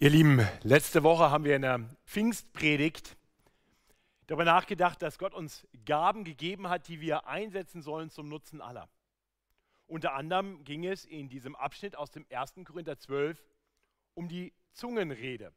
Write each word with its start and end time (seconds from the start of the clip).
Ihr 0.00 0.10
Lieben, 0.10 0.46
letzte 0.62 1.02
Woche 1.02 1.32
haben 1.32 1.42
wir 1.42 1.56
in 1.56 1.62
der 1.62 1.80
Pfingstpredigt 2.06 3.16
darüber 4.28 4.44
nachgedacht, 4.44 5.02
dass 5.02 5.18
Gott 5.18 5.34
uns 5.34 5.66
Gaben 5.86 6.22
gegeben 6.22 6.68
hat, 6.68 6.86
die 6.86 7.00
wir 7.00 7.26
einsetzen 7.26 7.82
sollen 7.82 8.08
zum 8.08 8.28
Nutzen 8.28 8.60
aller. 8.60 8.88
Unter 9.88 10.14
anderem 10.14 10.62
ging 10.62 10.86
es 10.86 11.04
in 11.04 11.28
diesem 11.28 11.56
Abschnitt 11.56 11.96
aus 11.96 12.12
dem 12.12 12.24
1. 12.30 12.64
Korinther 12.64 12.96
12 12.96 13.44
um 14.14 14.28
die 14.28 14.52
Zungenrede. 14.70 15.52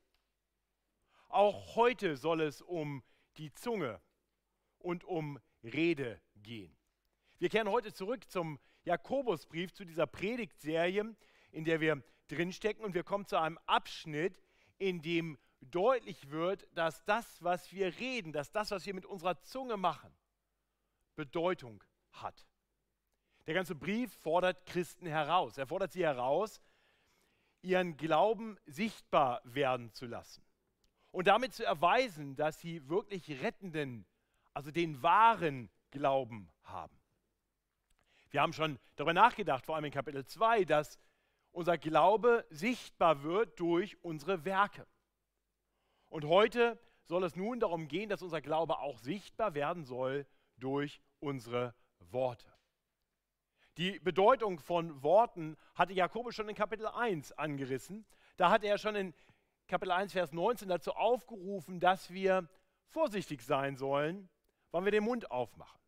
Auch 1.30 1.76
heute 1.76 2.18
soll 2.18 2.42
es 2.42 2.64
um 2.64 3.04
die 3.38 3.54
Zunge 3.54 4.02
und 4.80 5.04
um 5.04 5.38
Rede 5.64 6.20
gehen. 6.38 6.76
Wir 7.38 7.50
kehren 7.50 7.70
heute 7.70 7.94
zurück 7.94 8.28
zum 8.28 8.58
Jakobusbrief, 8.86 9.72
zu 9.72 9.86
dieser 9.86 10.08
Predigtserie, 10.08 11.16
in 11.52 11.64
der 11.64 11.80
wir 11.80 12.02
drinstecken 12.32 12.84
und 12.84 12.94
wir 12.94 13.04
kommen 13.04 13.26
zu 13.26 13.38
einem 13.38 13.60
Abschnitt, 13.66 14.42
in 14.78 15.02
dem 15.02 15.38
deutlich 15.62 16.32
wird, 16.32 16.68
dass 16.74 17.04
das, 17.06 17.44
was 17.44 17.72
wir 17.72 18.00
reden, 18.00 18.32
dass 18.32 18.52
das, 18.52 18.72
was 18.72 18.86
wir 18.86 18.94
mit 18.94 19.06
unserer 19.06 19.40
Zunge 19.42 19.78
machen, 19.78 20.12
Bedeutung 21.16 21.84
hat. 22.14 22.48
Der 23.46 23.54
ganze 23.54 23.76
Brief 23.76 24.14
fordert 24.14 24.66
Christen 24.66 25.06
heraus. 25.06 25.58
Er 25.58 25.68
fordert 25.68 25.92
sie 25.92 26.04
heraus, 26.04 26.62
ihren 27.62 27.98
Glauben 27.98 28.58
sichtbar 28.66 29.42
werden 29.44 29.94
zu 29.94 30.06
lassen 30.06 30.44
und 31.12 31.28
damit 31.28 31.54
zu 31.54 31.66
erweisen, 31.66 32.36
dass 32.36 32.60
sie 32.60 32.88
wirklich 32.90 33.44
rettenden, 33.44 34.06
also 34.54 34.72
den 34.72 35.04
wahren 35.04 35.70
Glauben 35.92 36.50
haben. 36.64 36.98
Wir 38.32 38.42
haben 38.42 38.54
schon 38.54 38.80
darüber 38.96 39.14
nachgedacht, 39.14 39.66
vor 39.66 39.76
allem 39.76 39.86
in 39.86 39.92
Kapitel 39.92 40.26
2, 40.26 40.64
dass 40.64 40.98
unser 41.52 41.78
Glaube 41.78 42.46
sichtbar 42.50 43.24
wird 43.24 43.60
durch 43.60 44.02
unsere 44.04 44.46
Werke. 44.46 44.88
Und 46.10 46.26
heute 46.26 46.80
soll 47.06 47.24
es 47.24 47.36
nun 47.36 47.60
darum 47.60 47.88
gehen, 47.88 48.10
dass 48.10 48.22
unser 48.22 48.42
Glaube 48.42 48.80
auch 48.80 49.00
sichtbar 49.00 49.54
werden 49.54 49.86
soll 49.86 50.26
durch 50.58 51.02
unsere 51.20 51.76
Worte. 52.00 52.48
Die 53.78 54.00
Bedeutung 54.00 54.60
von 54.60 55.02
Worten 55.02 55.58
hatte 55.76 55.94
Jakobus 55.94 56.36
schon 56.36 56.50
in 56.50 56.56
Kapitel 56.56 56.88
1 56.88 57.32
angerissen. 57.34 58.06
Da 58.38 58.50
hat 58.50 58.64
er 58.64 58.78
schon 58.78 58.96
in 58.96 59.14
Kapitel 59.68 59.92
1, 59.92 60.12
Vers 60.12 60.34
19 60.34 60.68
dazu 60.68 60.92
aufgerufen, 60.92 61.80
dass 61.80 62.12
wir 62.12 62.50
vorsichtig 62.88 63.42
sein 63.42 63.78
sollen, 63.78 64.30
wann 64.72 64.84
wir 64.84 64.92
den 64.92 65.06
Mund 65.06 65.32
aufmachen. 65.32 65.80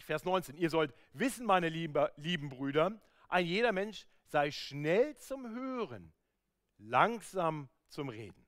Vers 0.00 0.24
19, 0.24 0.56
ihr 0.56 0.70
sollt 0.70 0.94
wissen, 1.12 1.46
meine 1.46 1.68
lieben, 1.68 2.06
lieben 2.16 2.48
Brüder, 2.50 3.00
ein 3.28 3.46
jeder 3.46 3.72
Mensch 3.72 4.06
sei 4.30 4.50
schnell 4.50 5.16
zum 5.16 5.54
Hören, 5.54 6.12
langsam 6.78 7.68
zum 7.88 8.08
Reden 8.08 8.46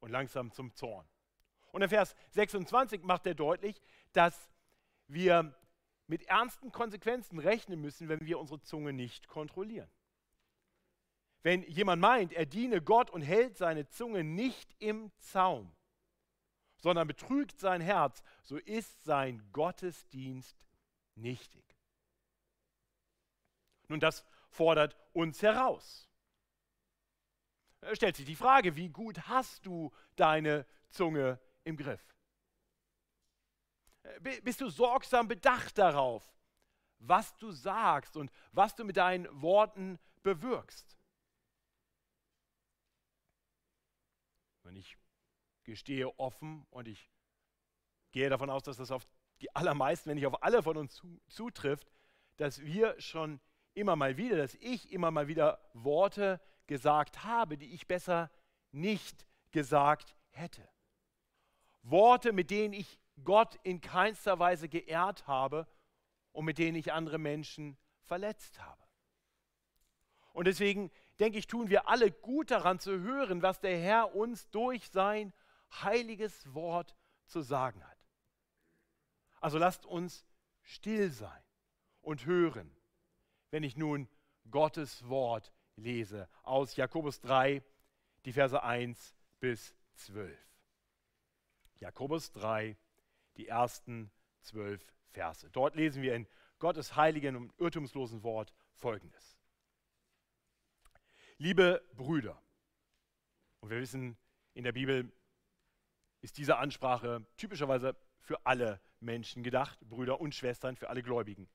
und 0.00 0.10
langsam 0.10 0.52
zum 0.52 0.74
Zorn. 0.74 1.06
Und 1.72 1.82
in 1.82 1.88
Vers 1.88 2.14
26 2.30 3.02
macht 3.02 3.26
er 3.26 3.34
deutlich, 3.34 3.80
dass 4.12 4.50
wir 5.06 5.54
mit 6.06 6.22
ernsten 6.24 6.72
Konsequenzen 6.72 7.38
rechnen 7.38 7.80
müssen, 7.80 8.08
wenn 8.08 8.24
wir 8.24 8.38
unsere 8.38 8.60
Zunge 8.62 8.92
nicht 8.92 9.28
kontrollieren. 9.28 9.90
Wenn 11.42 11.62
jemand 11.64 12.00
meint, 12.00 12.32
er 12.32 12.46
diene 12.46 12.82
Gott 12.82 13.10
und 13.10 13.22
hält 13.22 13.56
seine 13.56 13.86
Zunge 13.88 14.24
nicht 14.24 14.74
im 14.80 15.12
Zaum, 15.18 15.74
sondern 16.78 17.06
betrügt 17.06 17.60
sein 17.60 17.80
Herz, 17.80 18.22
so 18.42 18.56
ist 18.56 19.04
sein 19.04 19.46
Gottesdienst 19.52 20.56
nichtig. 21.14 21.64
Nun, 23.88 24.00
das 24.00 24.24
fordert 24.58 24.96
uns 25.12 25.40
heraus. 25.40 26.10
Da 27.80 27.94
stellt 27.94 28.16
sich 28.16 28.26
die 28.26 28.34
Frage, 28.34 28.74
wie 28.74 28.88
gut 28.88 29.28
hast 29.28 29.64
du 29.64 29.92
deine 30.16 30.66
Zunge 30.90 31.40
im 31.62 31.76
Griff? 31.76 32.04
Bist 34.20 34.60
du 34.60 34.68
sorgsam 34.68 35.28
bedacht 35.28 35.78
darauf, 35.78 36.28
was 36.98 37.36
du 37.36 37.52
sagst 37.52 38.16
und 38.16 38.32
was 38.50 38.74
du 38.74 38.84
mit 38.84 38.96
deinen 38.96 39.28
Worten 39.40 40.00
bewirkst? 40.24 40.98
Und 44.64 44.74
ich 44.74 44.98
gestehe 45.62 46.18
offen 46.18 46.66
und 46.70 46.88
ich 46.88 47.08
gehe 48.10 48.28
davon 48.28 48.50
aus, 48.50 48.64
dass 48.64 48.78
das 48.78 48.90
auf 48.90 49.06
die 49.40 49.54
allermeisten, 49.54 50.10
wenn 50.10 50.16
nicht 50.16 50.26
auf 50.26 50.42
alle 50.42 50.64
von 50.64 50.76
uns 50.76 51.00
zutrifft, 51.28 51.92
dass 52.38 52.60
wir 52.62 53.00
schon 53.00 53.40
immer 53.78 53.96
mal 53.96 54.16
wieder, 54.16 54.36
dass 54.36 54.54
ich 54.56 54.92
immer 54.92 55.10
mal 55.10 55.28
wieder 55.28 55.60
Worte 55.72 56.40
gesagt 56.66 57.24
habe, 57.24 57.56
die 57.56 57.72
ich 57.72 57.86
besser 57.86 58.30
nicht 58.72 59.26
gesagt 59.50 60.14
hätte. 60.30 60.68
Worte, 61.82 62.32
mit 62.32 62.50
denen 62.50 62.74
ich 62.74 62.98
Gott 63.24 63.58
in 63.62 63.80
keinster 63.80 64.38
Weise 64.38 64.68
geehrt 64.68 65.26
habe 65.26 65.66
und 66.32 66.44
mit 66.44 66.58
denen 66.58 66.76
ich 66.76 66.92
andere 66.92 67.18
Menschen 67.18 67.78
verletzt 68.02 68.60
habe. 68.60 68.82
Und 70.32 70.46
deswegen 70.46 70.90
denke 71.18 71.38
ich, 71.38 71.46
tun 71.46 71.68
wir 71.68 71.88
alle 71.88 72.12
gut 72.12 72.50
daran 72.50 72.78
zu 72.78 73.00
hören, 73.00 73.42
was 73.42 73.60
der 73.60 73.76
Herr 73.78 74.14
uns 74.14 74.48
durch 74.50 74.88
sein 74.90 75.32
heiliges 75.82 76.54
Wort 76.54 76.94
zu 77.26 77.40
sagen 77.40 77.84
hat. 77.84 77.98
Also 79.40 79.58
lasst 79.58 79.86
uns 79.86 80.26
still 80.62 81.10
sein 81.10 81.42
und 82.00 82.26
hören, 82.26 82.77
wenn 83.50 83.62
ich 83.62 83.76
nun 83.76 84.08
Gottes 84.50 85.08
Wort 85.08 85.52
lese 85.76 86.28
aus 86.42 86.76
Jakobus 86.76 87.20
3, 87.20 87.62
die 88.24 88.32
Verse 88.32 88.62
1 88.62 89.14
bis 89.40 89.74
12. 89.94 90.38
Jakobus 91.80 92.32
3, 92.32 92.76
die 93.36 93.48
ersten 93.48 94.10
zwölf 94.40 94.84
Verse. 95.10 95.48
Dort 95.50 95.76
lesen 95.76 96.02
wir 96.02 96.14
in 96.14 96.26
Gottes 96.58 96.96
heiligen 96.96 97.36
und 97.36 97.52
irrtumslosen 97.58 98.22
Wort 98.22 98.52
Folgendes. 98.74 99.38
Liebe 101.38 101.84
Brüder, 101.94 102.42
und 103.60 103.70
wir 103.70 103.78
wissen, 103.78 104.16
in 104.54 104.64
der 104.64 104.72
Bibel 104.72 105.12
ist 106.20 106.36
diese 106.38 106.56
Ansprache 106.56 107.24
typischerweise 107.36 107.96
für 108.20 108.44
alle 108.44 108.80
Menschen 109.00 109.44
gedacht, 109.44 109.78
Brüder 109.88 110.20
und 110.20 110.34
Schwestern, 110.34 110.76
für 110.76 110.90
alle 110.90 111.02
Gläubigen. 111.02 111.48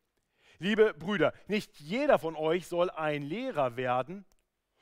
Liebe 0.59 0.94
Brüder, 0.94 1.34
nicht 1.47 1.80
jeder 1.80 2.19
von 2.19 2.36
euch 2.36 2.68
soll 2.68 2.90
ein 2.90 3.24
Lehrer 3.24 3.75
werden 3.75 4.25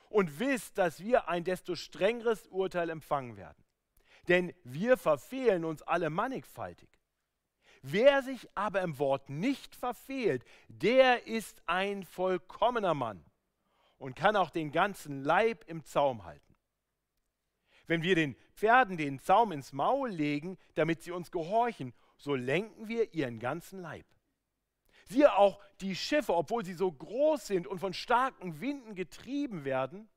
und 0.10 0.40
wisst, 0.40 0.78
dass 0.78 1.00
wir 1.00 1.30
ein 1.30 1.44
desto 1.44 1.76
strengeres 1.76 2.48
Urteil 2.48 2.90
empfangen 2.90 3.38
werden. 3.38 3.64
Denn 4.28 4.54
wir 4.64 4.98
verfehlen 4.98 5.66
uns 5.66 5.82
alle 5.82 6.10
mannigfaltig. 6.10 6.90
Wer 7.82 8.22
sich 8.22 8.48
aber 8.54 8.82
im 8.82 9.00
Wort 9.00 9.30
nicht 9.30 9.76
verfehlt, 9.76 10.44
der 10.68 11.26
ist 11.26 11.64
ein 11.66 12.04
vollkommener 12.04 12.94
Mann 12.94 13.26
und 13.98 14.16
kann 14.16 14.36
auch 14.36 14.52
den 14.52 14.72
ganzen 14.72 15.24
Leib 15.24 15.64
im 15.68 15.84
Zaum 15.84 16.24
halten. 16.24 16.56
Wenn 17.88 18.04
wir 18.04 18.16
den 18.16 18.36
Pferden 18.54 18.98
den 18.98 19.20
Zaum 19.20 19.52
ins 19.52 19.74
Maul 19.74 20.10
legen, 20.10 20.58
damit 20.76 21.02
sie 21.02 21.12
uns 21.12 21.32
gehorchen, 21.32 21.94
so 22.18 22.36
lenken 22.36 22.88
wir 22.88 23.14
ihren 23.14 23.40
ganzen 23.40 23.82
Leib. 23.82 24.06
Siehe 25.06 25.36
auch 25.36 25.62
die 25.82 25.96
Schiffe, 25.96 26.36
obwohl 26.36 26.64
sie 26.64 26.74
so 26.74 26.92
groß 26.92 27.48
sind 27.48 27.68
und 27.68 27.80
von 27.80 27.94
starken 27.94 28.62
Winden 28.62 28.96
getrieben 28.96 29.66
werden, 29.66 30.10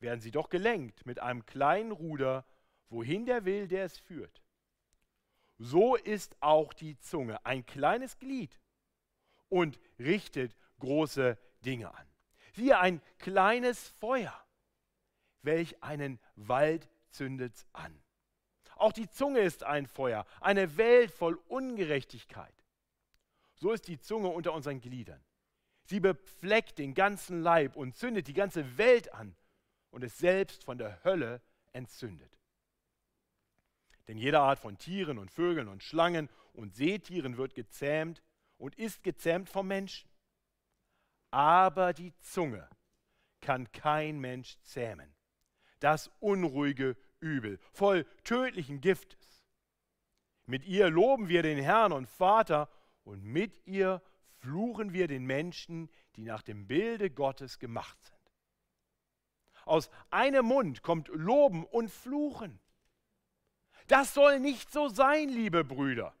werden 0.00 0.20
sie 0.20 0.30
doch 0.30 0.48
gelenkt 0.48 1.06
mit 1.06 1.20
einem 1.20 1.46
kleinen 1.46 1.92
Ruder, 1.92 2.44
wohin 2.88 3.26
der 3.26 3.44
will, 3.44 3.68
der 3.68 3.84
es 3.84 3.98
führt. 3.98 4.42
So 5.58 5.96
ist 5.96 6.36
auch 6.40 6.72
die 6.72 6.98
Zunge 6.98 7.44
ein 7.44 7.66
kleines 7.66 8.18
Glied 8.18 8.60
und 9.48 9.80
richtet 9.98 10.56
große 10.78 11.36
Dinge 11.64 11.92
an. 11.92 12.06
Siehe 12.52 12.78
ein 12.78 13.02
kleines 13.18 13.88
Feuer, 13.88 14.34
welch 15.42 15.82
einen 15.82 16.20
Wald 16.36 16.88
zündet 17.10 17.66
an. 17.72 18.00
Auch 18.76 18.92
die 18.92 19.10
Zunge 19.10 19.40
ist 19.40 19.64
ein 19.64 19.86
Feuer, 19.86 20.24
eine 20.40 20.76
Welt 20.76 21.10
voll 21.10 21.34
Ungerechtigkeit. 21.48 22.54
So 23.58 23.72
ist 23.72 23.88
die 23.88 23.98
Zunge 23.98 24.28
unter 24.28 24.52
unseren 24.52 24.80
Gliedern. 24.80 25.22
Sie 25.84 26.00
befleckt 26.00 26.78
den 26.78 26.94
ganzen 26.94 27.42
Leib 27.42 27.76
und 27.76 27.96
zündet 27.96 28.28
die 28.28 28.34
ganze 28.34 28.78
Welt 28.78 29.12
an 29.14 29.34
und 29.90 30.04
ist 30.04 30.18
selbst 30.18 30.64
von 30.64 30.78
der 30.78 31.02
Hölle 31.02 31.40
entzündet. 31.72 32.38
Denn 34.06 34.16
jede 34.16 34.40
Art 34.40 34.58
von 34.58 34.78
Tieren 34.78 35.18
und 35.18 35.30
Vögeln 35.30 35.68
und 35.68 35.82
Schlangen 35.82 36.28
und 36.52 36.74
Seetieren 36.74 37.36
wird 37.36 37.54
gezähmt 37.54 38.22
und 38.56 38.74
ist 38.76 39.02
gezähmt 39.02 39.48
vom 39.48 39.68
Menschen. 39.68 40.10
Aber 41.30 41.92
die 41.92 42.14
Zunge 42.20 42.68
kann 43.40 43.70
kein 43.72 44.18
Mensch 44.18 44.58
zähmen. 44.62 45.14
Das 45.80 46.10
unruhige 46.20 46.96
Übel, 47.20 47.58
voll 47.72 48.04
tödlichen 48.24 48.80
Giftes. 48.80 49.44
Mit 50.46 50.64
ihr 50.64 50.88
loben 50.90 51.28
wir 51.28 51.42
den 51.42 51.58
Herrn 51.58 51.92
und 51.92 52.08
Vater 52.08 52.68
und 53.08 53.24
mit 53.24 53.66
ihr 53.66 54.02
fluchen 54.36 54.92
wir 54.92 55.08
den 55.08 55.24
Menschen, 55.24 55.90
die 56.14 56.22
nach 56.24 56.42
dem 56.42 56.66
Bilde 56.66 57.10
Gottes 57.10 57.58
gemacht 57.58 57.98
sind. 58.04 58.18
Aus 59.64 59.90
einem 60.10 60.44
Mund 60.44 60.82
kommt 60.82 61.08
Loben 61.08 61.64
und 61.64 61.90
Fluchen. 61.90 62.60
Das 63.86 64.12
soll 64.12 64.40
nicht 64.40 64.70
so 64.70 64.88
sein, 64.88 65.30
liebe 65.30 65.64
Brüder. 65.64 66.14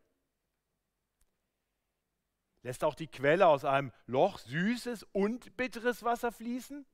Lässt 2.62 2.82
auch 2.82 2.94
die 2.94 3.06
Quelle 3.06 3.46
aus 3.46 3.66
einem 3.66 3.92
Loch 4.06 4.38
süßes 4.38 5.04
und 5.12 5.56
bitteres 5.56 6.02
Wasser 6.02 6.32
fließen? 6.32 6.86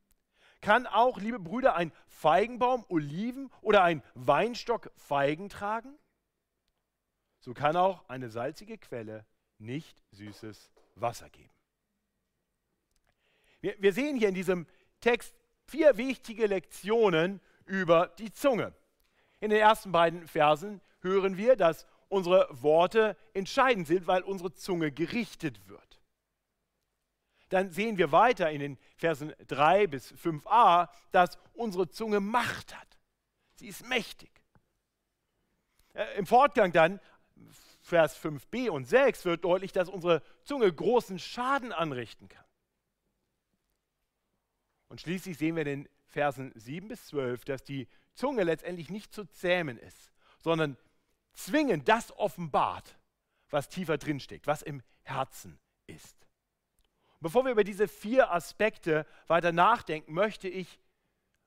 Kann 0.61 0.87
auch, 0.88 1.19
liebe 1.19 1.38
Brüder, 1.38 1.76
ein 1.76 1.93
Feigenbaum 2.06 2.85
Oliven 2.88 3.50
oder 3.61 3.85
ein 3.85 4.02
Weinstock 4.14 4.91
Feigen 4.96 5.49
tragen? 5.49 5.96
So 7.38 7.55
kann 7.55 7.76
auch 7.76 8.08
eine 8.08 8.29
salzige 8.31 8.79
Quelle 8.79 9.25
nicht 9.58 10.02
süßes 10.12 10.70
Wasser 10.94 11.30
geben. 11.30 11.50
Wir, 13.60 13.74
wir 13.78 13.92
sehen 13.92 14.16
hier 14.16 14.28
in 14.28 14.34
diesem 14.34 14.66
Text 15.00 15.34
vier 15.66 15.96
wichtige 15.96 16.46
Lektionen 16.46 17.40
über 17.66 18.08
die 18.18 18.32
Zunge. 18.32 18.74
In 19.40 19.50
den 19.50 19.60
ersten 19.60 19.92
beiden 19.92 20.26
Versen 20.26 20.80
hören 21.00 21.36
wir, 21.36 21.56
dass 21.56 21.86
unsere 22.08 22.48
Worte 22.50 23.16
entscheidend 23.32 23.86
sind, 23.86 24.06
weil 24.06 24.22
unsere 24.22 24.52
Zunge 24.52 24.92
gerichtet 24.92 25.68
wird. 25.68 26.00
Dann 27.48 27.70
sehen 27.70 27.98
wir 27.98 28.12
weiter 28.12 28.50
in 28.50 28.60
den 28.60 28.78
Versen 28.96 29.32
3 29.46 29.86
bis 29.86 30.12
5a, 30.12 30.88
dass 31.10 31.38
unsere 31.52 31.88
Zunge 31.88 32.20
Macht 32.20 32.76
hat. 32.76 32.98
Sie 33.54 33.68
ist 33.68 33.86
mächtig. 33.86 34.30
Äh, 35.92 36.18
Im 36.18 36.26
Fortgang 36.26 36.72
dann, 36.72 37.00
Vers 37.84 38.19
5b 38.19 38.70
und 38.70 38.86
6, 38.86 39.26
wird 39.26 39.44
deutlich, 39.44 39.70
dass 39.70 39.90
unsere 39.90 40.22
Zunge 40.42 40.72
großen 40.72 41.19
Schaden 41.19 41.70
anrichten 41.70 42.31
kann. 42.31 42.44
Und 44.88 45.02
schließlich 45.02 45.36
sehen 45.36 45.54
wir 45.56 45.66
in 45.66 45.82
den 45.82 45.88
Versen 46.06 46.50
7 46.54 46.88
bis 46.88 47.08
12, 47.08 47.44
dass 47.44 47.62
die 47.62 47.86
Zunge 48.14 48.42
letztendlich 48.42 48.88
nicht 48.88 49.12
zu 49.12 49.26
zähmen 49.26 49.76
ist, 49.76 50.14
sondern 50.40 50.78
zwingend 51.34 51.86
das 51.86 52.16
offenbart, 52.16 52.96
was 53.50 53.69
tiefer 53.69 53.98
drinsteckt, 53.98 54.46
was 54.46 54.62
im 54.62 54.82
Herzen 55.02 55.58
ist. 55.86 56.26
Bevor 57.20 57.44
wir 57.44 57.52
über 57.52 57.64
diese 57.64 57.86
vier 57.86 58.32
Aspekte 58.32 59.06
weiter 59.26 59.52
nachdenken, 59.52 60.14
möchte 60.14 60.48
ich 60.48 60.81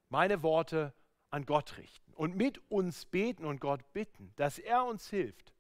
meine 0.10 0.44
Worte 0.44 0.94
an 1.32 1.48
Gott 1.48 1.78
richten 1.78 2.14
und 2.14 2.36
mit 2.36 2.60
uns 2.70 3.06
beten 3.06 3.44
und 3.44 3.60
Gott 3.60 3.92
bitten, 3.94 4.34
dass 4.36 4.60
er 4.60 4.86
uns 4.86 5.10
hilft, 5.10 5.57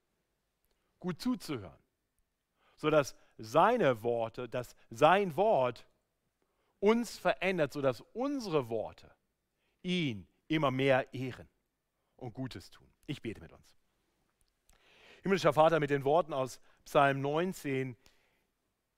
gut 0.99 1.21
zuzuhören, 1.21 1.79
sodass 2.75 3.15
seine 3.37 4.03
Worte, 4.03 4.49
dass 4.49 4.75
sein 4.89 5.35
Wort 5.35 5.87
uns 6.79 7.17
verändert, 7.17 7.73
sodass 7.73 8.01
unsere 8.13 8.69
Worte 8.69 9.13
ihn 9.83 10.27
immer 10.47 10.71
mehr 10.71 11.13
ehren 11.13 11.49
und 12.15 12.33
Gutes 12.33 12.71
tun. 12.71 12.87
Ich 13.05 13.21
bete 13.21 13.41
mit 13.41 13.51
uns. 13.53 13.77
Himmlischer 15.23 15.53
Vater, 15.53 15.79
mit 15.79 15.89
den 15.89 16.03
Worten 16.03 16.33
aus 16.33 16.59
Psalm 16.85 17.21
19 17.21 17.97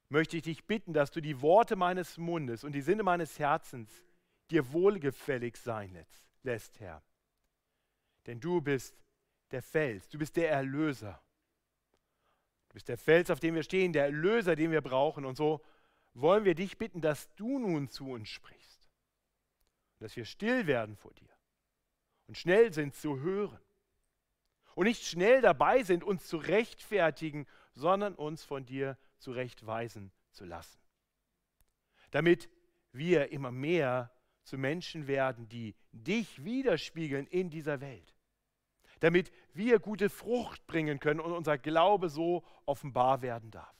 möchte 0.08 0.36
ich 0.36 0.42
dich 0.42 0.66
bitten, 0.66 0.92
dass 0.92 1.10
du 1.10 1.20
die 1.20 1.40
Worte 1.40 1.76
meines 1.76 2.18
Mundes 2.18 2.64
und 2.64 2.72
die 2.72 2.82
Sinne 2.82 3.02
meines 3.02 3.38
Herzens 3.38 4.04
dir 4.50 4.72
wohlgefällig 4.72 5.56
sein 5.56 6.04
lässt, 6.42 6.80
Herr. 6.80 7.02
Denn 8.26 8.40
du 8.40 8.60
bist 8.60 8.96
der 9.50 9.62
Fels, 9.62 10.08
du 10.08 10.18
bist 10.18 10.36
der 10.36 10.50
Erlöser. 10.50 11.22
Du 12.70 12.74
bist 12.74 12.88
der 12.88 12.98
Fels, 12.98 13.30
auf 13.30 13.40
dem 13.40 13.54
wir 13.54 13.62
stehen, 13.62 13.92
der 13.92 14.04
Erlöser, 14.04 14.56
den 14.56 14.70
wir 14.70 14.80
brauchen. 14.80 15.24
Und 15.24 15.36
so 15.36 15.60
wollen 16.14 16.44
wir 16.44 16.54
dich 16.54 16.78
bitten, 16.78 17.00
dass 17.00 17.32
du 17.34 17.58
nun 17.58 17.88
zu 17.88 18.08
uns 18.08 18.28
sprichst. 18.28 18.88
Dass 19.98 20.16
wir 20.16 20.24
still 20.24 20.66
werden 20.66 20.96
vor 20.96 21.12
dir 21.12 21.30
und 22.30 22.36
schnell 22.36 22.72
sind 22.72 22.94
zu 22.94 23.18
hören. 23.18 23.58
Und 24.76 24.86
nicht 24.86 25.04
schnell 25.04 25.40
dabei 25.40 25.82
sind, 25.82 26.04
uns 26.04 26.28
zu 26.28 26.36
rechtfertigen, 26.36 27.44
sondern 27.74 28.14
uns 28.14 28.44
von 28.44 28.64
dir 28.64 28.96
zurechtweisen 29.18 30.12
zu 30.30 30.44
lassen. 30.44 30.78
Damit 32.12 32.48
wir 32.92 33.32
immer 33.32 33.50
mehr 33.50 34.12
zu 34.44 34.58
Menschen 34.58 35.08
werden, 35.08 35.48
die 35.48 35.74
dich 35.90 36.44
widerspiegeln 36.44 37.26
in 37.26 37.50
dieser 37.50 37.80
Welt. 37.80 38.14
Damit 39.00 39.32
wir 39.52 39.78
gute 39.78 40.08
Frucht 40.08 40.66
bringen 40.66 41.00
können 41.00 41.20
und 41.20 41.32
unser 41.32 41.58
Glaube 41.58 42.08
so 42.08 42.44
offenbar 42.66 43.22
werden 43.22 43.50
darf. 43.50 43.74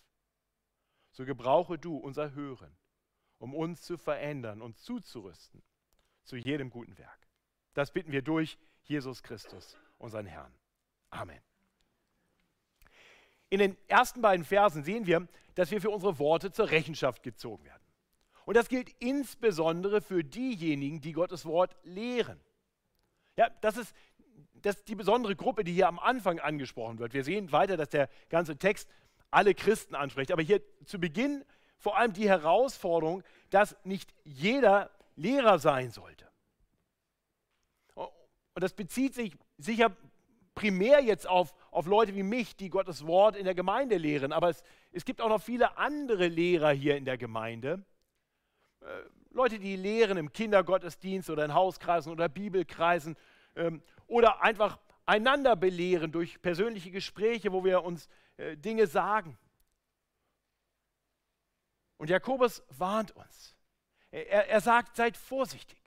So 1.13 1.25
gebrauche 1.25 1.79
du 1.79 1.97
unser 1.97 2.33
Hören, 2.33 2.77
um 3.39 3.55
uns 3.55 3.83
zu 3.83 3.99
verändern 3.99 4.63
und 4.63 4.79
zuzurüsten 4.79 5.63
zu 6.25 6.37
jedem 6.37 6.71
guten 6.71 6.97
Werk. 6.99 7.29
Das 7.75 7.93
bitten 7.93 8.13
wir 8.13 8.23
durch 8.23 8.59
Jesus 8.85 9.23
Christus, 9.23 9.77
unseren 9.99 10.27
Herrn. 10.27 10.53
Amen. 11.11 11.41
In 13.51 13.59
den 13.59 13.77
ersten 13.89 14.23
beiden 14.23 14.45
Versen 14.45 14.85
sehen 14.85 15.07
wir, 15.07 15.27
dass 15.55 15.71
wir 15.71 15.81
für 15.81 15.91
unsere 15.91 16.19
Worte 16.19 16.53
zur 16.53 16.71
Rechenschaft 16.71 17.23
gezogen 17.23 17.65
werden. 17.65 17.83
Und 18.47 18.57
das 18.57 18.69
gilt 18.69 18.91
insbesondere 19.01 20.01
für 20.01 20.25
diejenigen, 20.25 21.01
die 21.01 21.13
Gottes 21.13 21.45
Wort 21.45 21.77
lehren. 21.83 22.41
Ja, 23.37 23.49
das 23.61 23.77
ist, 23.77 23.95
das 24.63 24.77
ist 24.77 24.89
die 24.89 24.95
besondere 24.95 25.37
Gruppe, 25.37 25.65
die 25.65 25.73
hier 25.73 25.89
am 25.89 25.99
Anfang 25.99 26.39
angesprochen 26.39 26.99
wird. 26.99 27.13
Wir 27.15 27.25
sehen 27.25 27.53
weiter, 27.53 27.77
dass 27.77 27.89
der 27.89 28.09
ganze 28.29 28.57
Text 28.57 28.89
alle 29.31 29.55
Christen 29.55 29.95
anspricht. 29.95 30.33
Aber 30.33 30.43
hier 30.43 30.61
zu 30.85 30.99
Beginn 30.99 31.45
vor 31.79 31.97
allem 31.97 32.13
die 32.13 32.29
Herausforderung, 32.29 33.23
dass 33.51 33.77
nicht 33.85 34.13
jeder 34.25 34.91
Lehrer 35.17 35.59
sein 35.59 35.91
sollte. 35.91 36.29
Und 37.95 38.63
das 38.65 38.75
bezieht 38.75 39.15
sich 39.15 39.37
sicher 39.59 39.97
primär 40.55 41.03
jetzt 41.03 41.27
auf, 41.27 41.55
auf 41.71 41.87
Leute 41.87 42.15
wie 42.15 42.23
mich, 42.23 42.57
die 42.57 42.69
Gottes 42.69 43.07
Wort 43.07 43.37
in 43.37 43.45
der 43.45 43.55
Gemeinde 43.55 43.97
lehren, 43.97 44.33
aber 44.33 44.51
es, 44.51 44.63
es 44.93 45.05
gibt 45.05 45.21
auch 45.21 45.29
noch 45.29 45.41
viele 45.41 45.79
andere 45.79 46.27
Lehrer 46.27 46.71
hier 46.71 46.97
in 46.97 47.05
der 47.05 47.17
Gemeinde. 47.17 47.83
Äh, 48.81 48.87
Leute, 49.31 49.59
die 49.59 49.77
lehren 49.77 50.19
im 50.19 50.33
Kindergottesdienst 50.33 51.31
oder 51.31 51.45
in 51.45 51.55
Hauskreisen 51.55 52.13
oder 52.13 52.29
Bibelkreisen 52.29 53.17
ähm, 53.57 53.83
oder 54.11 54.43
einfach 54.43 54.79
einander 55.07 55.57
belehren 55.57 56.13
durch 56.13 56.43
persönliche 56.43 56.91
Gespräche, 56.91 57.53
wo 57.53 57.65
wir 57.65 57.83
uns 57.85 58.09
äh, 58.37 58.57
Dinge 58.57 58.87
sagen. 58.87 59.39
Und 61.97 62.11
Jakobus 62.11 62.63
warnt 62.69 63.13
uns. 63.13 63.57
Er, 64.11 64.49
er 64.49 64.61
sagt, 64.61 64.97
seid 64.97 65.17
vorsichtig. 65.17 65.79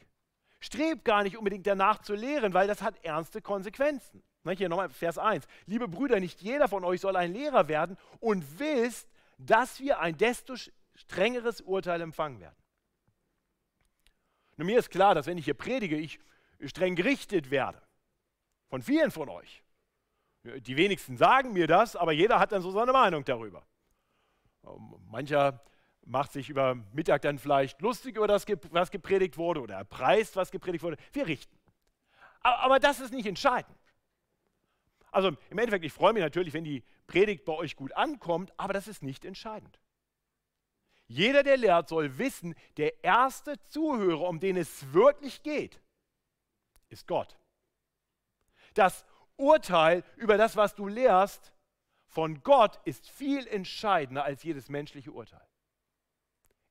Strebt 0.59 1.03
gar 1.03 1.23
nicht 1.23 1.37
unbedingt 1.37 1.67
danach 1.67 2.01
zu 2.01 2.13
lehren, 2.13 2.53
weil 2.53 2.67
das 2.67 2.81
hat 2.81 3.03
ernste 3.03 3.41
Konsequenzen. 3.41 4.23
Hier 4.57 4.69
nochmal 4.69 4.89
Vers 4.89 5.17
1. 5.17 5.45
Liebe 5.65 5.87
Brüder, 5.87 6.19
nicht 6.19 6.41
jeder 6.41 6.67
von 6.67 6.83
euch 6.83 7.01
soll 7.01 7.15
ein 7.15 7.33
Lehrer 7.33 7.67
werden 7.67 7.97
und 8.19 8.59
wisst, 8.59 9.09
dass 9.37 9.79
wir 9.79 9.99
ein 9.99 10.17
desto 10.17 10.55
strengeres 10.95 11.61
Urteil 11.61 12.01
empfangen 12.01 12.39
werden. 12.39 12.55
Nun, 14.57 14.67
mir 14.67 14.79
ist 14.79 14.91
klar, 14.91 15.15
dass 15.15 15.27
wenn 15.27 15.37
ich 15.37 15.45
hier 15.45 15.53
predige, 15.53 15.97
ich 15.97 16.19
streng 16.65 16.95
gerichtet 16.95 17.51
werde. 17.51 17.81
Von 18.73 18.81
vielen 18.81 19.11
von 19.11 19.29
euch. 19.29 19.63
Die 20.43 20.75
wenigsten 20.75 21.15
sagen 21.15 21.53
mir 21.53 21.67
das, 21.67 21.95
aber 21.95 22.11
jeder 22.11 22.39
hat 22.39 22.51
dann 22.51 22.63
so 22.63 22.71
seine 22.71 22.91
Meinung 22.91 23.23
darüber. 23.23 23.63
Mancher 25.11 25.63
macht 26.05 26.31
sich 26.31 26.49
über 26.49 26.73
Mittag 26.91 27.21
dann 27.21 27.37
vielleicht 27.37 27.83
lustig 27.83 28.15
über 28.15 28.27
das, 28.27 28.47
was 28.71 28.89
gepredigt 28.89 29.37
wurde 29.37 29.61
oder 29.61 29.75
er 29.75 29.85
preist, 29.85 30.35
was 30.37 30.49
gepredigt 30.49 30.83
wurde. 30.83 30.97
Wir 31.11 31.27
richten. 31.27 31.55
Aber 32.41 32.79
das 32.79 32.99
ist 32.99 33.13
nicht 33.13 33.27
entscheidend. 33.27 33.77
Also 35.11 35.27
im 35.51 35.57
Endeffekt, 35.59 35.85
ich 35.85 35.93
freue 35.93 36.13
mich 36.13 36.23
natürlich, 36.23 36.55
wenn 36.55 36.63
die 36.63 36.83
Predigt 37.05 37.45
bei 37.45 37.53
euch 37.53 37.75
gut 37.75 37.93
ankommt, 37.95 38.51
aber 38.57 38.73
das 38.73 38.87
ist 38.87 39.03
nicht 39.03 39.23
entscheidend. 39.23 39.79
Jeder, 41.05 41.43
der 41.43 41.57
lehrt, 41.57 41.89
soll 41.89 42.17
wissen, 42.17 42.55
der 42.77 43.03
erste 43.03 43.63
Zuhörer, 43.67 44.27
um 44.27 44.39
den 44.39 44.57
es 44.57 44.91
wirklich 44.91 45.43
geht, 45.43 45.79
ist 46.89 47.05
Gott. 47.05 47.37
Das 48.73 49.05
Urteil 49.37 50.03
über 50.15 50.37
das, 50.37 50.55
was 50.55 50.75
du 50.75 50.87
lehrst, 50.87 51.53
von 52.07 52.43
Gott 52.43 52.79
ist 52.85 53.09
viel 53.09 53.47
entscheidender 53.47 54.23
als 54.23 54.43
jedes 54.43 54.69
menschliche 54.69 55.11
Urteil. 55.11 55.47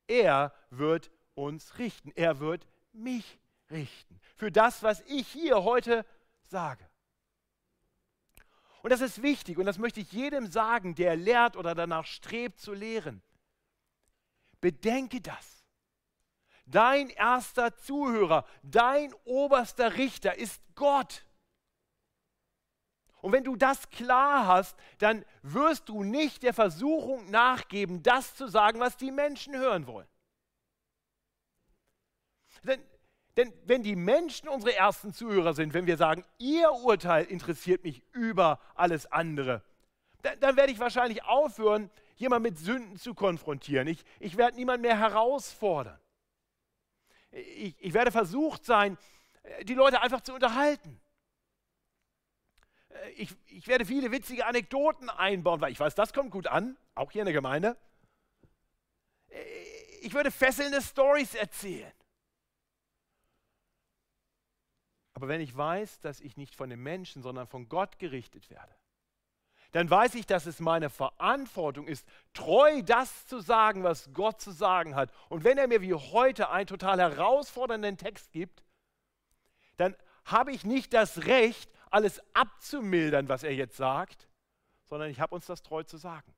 Er 0.06 0.54
wird 0.70 1.10
uns 1.34 1.78
richten. 1.78 2.12
Er 2.14 2.38
wird 2.38 2.66
mich 2.92 3.38
richten. 3.70 4.20
Für 4.36 4.52
das, 4.52 4.82
was 4.82 5.00
ich 5.02 5.26
hier 5.28 5.64
heute 5.64 6.04
sage. 6.42 6.88
Und 8.82 8.90
das 8.90 9.00
ist 9.00 9.22
wichtig 9.22 9.58
und 9.58 9.66
das 9.66 9.78
möchte 9.78 10.00
ich 10.00 10.10
jedem 10.12 10.46
sagen, 10.46 10.94
der 10.94 11.16
lehrt 11.16 11.56
oder 11.56 11.74
danach 11.74 12.04
strebt 12.04 12.60
zu 12.60 12.72
lehren. 12.72 13.22
Bedenke 14.60 15.20
das. 15.20 15.64
Dein 16.66 17.10
erster 17.10 17.76
Zuhörer, 17.76 18.44
dein 18.62 19.12
oberster 19.24 19.96
Richter 19.96 20.36
ist 20.36 20.62
Gott. 20.74 21.24
Und 23.22 23.32
wenn 23.32 23.44
du 23.44 23.56
das 23.56 23.88
klar 23.88 24.46
hast, 24.46 24.76
dann 24.98 25.24
wirst 25.40 25.88
du 25.88 26.02
nicht 26.02 26.42
der 26.42 26.52
Versuchung 26.52 27.30
nachgeben, 27.30 28.02
das 28.02 28.34
zu 28.34 28.46
sagen, 28.46 28.78
was 28.80 28.98
die 28.98 29.10
Menschen 29.10 29.56
hören 29.56 29.86
wollen. 29.86 30.08
Denn 32.64 32.82
Denn 33.38 33.50
wenn 33.64 33.82
die 33.82 33.96
Menschen 33.96 34.46
unsere 34.50 34.76
ersten 34.76 35.14
Zuhörer 35.14 35.54
sind, 35.54 35.72
wenn 35.72 35.86
wir 35.86 35.96
sagen, 35.96 36.22
ihr 36.36 36.70
Urteil 36.70 37.24
interessiert 37.24 37.82
mich 37.82 38.02
über 38.12 38.60
alles 38.74 39.10
andere, 39.10 39.62
dann, 40.20 40.38
dann 40.40 40.56
werde 40.56 40.70
ich 40.70 40.78
wahrscheinlich 40.78 41.24
aufhören, 41.24 41.90
jemand 42.16 42.42
mit 42.42 42.58
Sünden 42.58 42.98
zu 42.98 43.14
konfrontieren. 43.14 43.88
Ich, 43.88 44.04
ich 44.20 44.36
werde 44.36 44.56
niemand 44.56 44.82
mehr 44.82 44.98
herausfordern. 44.98 45.98
Ich, 47.30 47.74
ich 47.78 47.94
werde 47.94 48.10
versucht 48.10 48.66
sein, 48.66 48.98
die 49.62 49.74
Leute 49.74 50.02
einfach 50.02 50.20
zu 50.20 50.34
unterhalten. 50.34 51.00
Ich, 53.16 53.34
ich 53.46 53.66
werde 53.66 53.84
viele 53.84 54.10
witzige 54.10 54.46
Anekdoten 54.46 55.10
einbauen, 55.10 55.60
weil 55.60 55.72
ich 55.72 55.80
weiß, 55.80 55.94
das 55.94 56.12
kommt 56.12 56.30
gut 56.30 56.46
an, 56.46 56.76
auch 56.94 57.10
hier 57.10 57.22
in 57.22 57.26
der 57.26 57.34
Gemeinde. 57.34 57.76
Ich 60.02 60.14
würde 60.14 60.30
fesselnde 60.30 60.80
Stories 60.80 61.34
erzählen. 61.34 61.92
Aber 65.14 65.28
wenn 65.28 65.40
ich 65.40 65.56
weiß, 65.56 66.00
dass 66.00 66.20
ich 66.20 66.36
nicht 66.36 66.54
von 66.54 66.70
den 66.70 66.82
Menschen, 66.82 67.22
sondern 67.22 67.46
von 67.46 67.68
Gott 67.68 67.98
gerichtet 67.98 68.50
werde, 68.50 68.74
dann 69.72 69.88
weiß 69.88 70.14
ich, 70.16 70.26
dass 70.26 70.46
es 70.46 70.60
meine 70.60 70.90
Verantwortung 70.90 71.86
ist, 71.86 72.06
treu 72.34 72.82
das 72.82 73.26
zu 73.26 73.40
sagen, 73.40 73.84
was 73.84 74.12
Gott 74.12 74.40
zu 74.40 74.50
sagen 74.50 74.94
hat. 74.94 75.10
Und 75.28 75.44
wenn 75.44 75.58
er 75.58 75.66
mir 75.66 75.80
wie 75.80 75.94
heute 75.94 76.50
einen 76.50 76.66
total 76.66 77.00
herausfordernden 77.00 77.96
Text 77.96 78.32
gibt, 78.32 78.62
dann 79.78 79.96
habe 80.24 80.52
ich 80.52 80.64
nicht 80.64 80.92
das 80.92 81.24
Recht, 81.24 81.70
alles 81.92 82.20
abzumildern, 82.34 83.28
was 83.28 83.42
er 83.42 83.54
jetzt 83.54 83.76
sagt, 83.76 84.28
sondern 84.86 85.10
ich 85.10 85.20
habe 85.20 85.34
uns 85.34 85.46
das 85.46 85.62
treu 85.62 85.82
zu 85.82 85.96
sagen. 85.96 86.34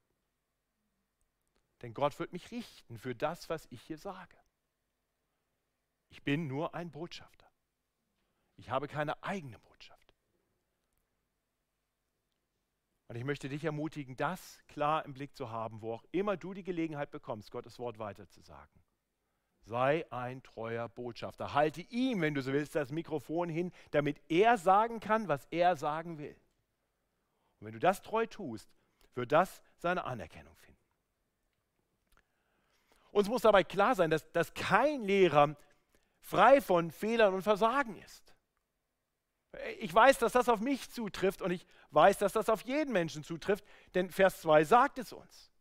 Denn 1.82 1.94
Gott 1.94 2.18
wird 2.18 2.32
mich 2.32 2.50
richten 2.50 2.98
für 2.98 3.14
das, 3.14 3.48
was 3.48 3.66
ich 3.70 3.82
hier 3.82 3.98
sage. 3.98 4.36
Ich 6.08 6.22
bin 6.22 6.46
nur 6.46 6.74
ein 6.74 6.90
Botschafter. 6.90 7.50
Ich 8.56 8.70
habe 8.70 8.88
keine 8.88 9.22
eigene 9.22 9.58
Botschaft. 9.58 10.14
Und 13.08 13.16
ich 13.16 13.24
möchte 13.24 13.48
dich 13.48 13.64
ermutigen, 13.64 14.16
das 14.16 14.60
klar 14.66 15.04
im 15.04 15.14
Blick 15.14 15.36
zu 15.36 15.50
haben, 15.50 15.82
wo 15.82 15.94
auch 15.94 16.04
immer 16.12 16.36
du 16.36 16.54
die 16.54 16.64
Gelegenheit 16.64 17.10
bekommst, 17.10 17.50
Gottes 17.50 17.78
Wort 17.78 17.98
weiterzusagen. 17.98 18.83
Sei 19.64 20.04
ein 20.12 20.42
treuer 20.42 20.88
Botschafter. 20.88 21.54
Halte 21.54 21.80
ihm, 21.80 22.20
wenn 22.20 22.34
du 22.34 22.42
so 22.42 22.52
willst, 22.52 22.74
das 22.74 22.90
Mikrofon 22.90 23.48
hin, 23.48 23.72
damit 23.92 24.20
er 24.28 24.58
sagen 24.58 25.00
kann, 25.00 25.26
was 25.26 25.46
er 25.50 25.76
sagen 25.76 26.18
will. 26.18 26.36
Und 27.60 27.66
wenn 27.66 27.72
du 27.72 27.78
das 27.78 28.02
treu 28.02 28.26
tust, 28.26 28.68
wird 29.14 29.32
das 29.32 29.62
seine 29.76 30.04
Anerkennung 30.04 30.54
finden. 30.56 30.80
Uns 33.10 33.28
muss 33.28 33.42
dabei 33.42 33.64
klar 33.64 33.94
sein, 33.94 34.10
dass, 34.10 34.30
dass 34.32 34.52
kein 34.54 35.04
Lehrer 35.04 35.56
frei 36.20 36.60
von 36.60 36.90
Fehlern 36.90 37.32
und 37.32 37.42
Versagen 37.42 37.96
ist. 37.96 38.34
Ich 39.78 39.94
weiß, 39.94 40.18
dass 40.18 40.32
das 40.32 40.48
auf 40.48 40.60
mich 40.60 40.90
zutrifft 40.90 41.40
und 41.40 41.52
ich 41.52 41.64
weiß, 41.90 42.18
dass 42.18 42.32
das 42.32 42.48
auf 42.48 42.62
jeden 42.62 42.92
Menschen 42.92 43.22
zutrifft, 43.22 43.64
denn 43.94 44.10
Vers 44.10 44.40
2 44.40 44.64
sagt 44.64 44.98
es 44.98 45.12
uns. 45.12 45.53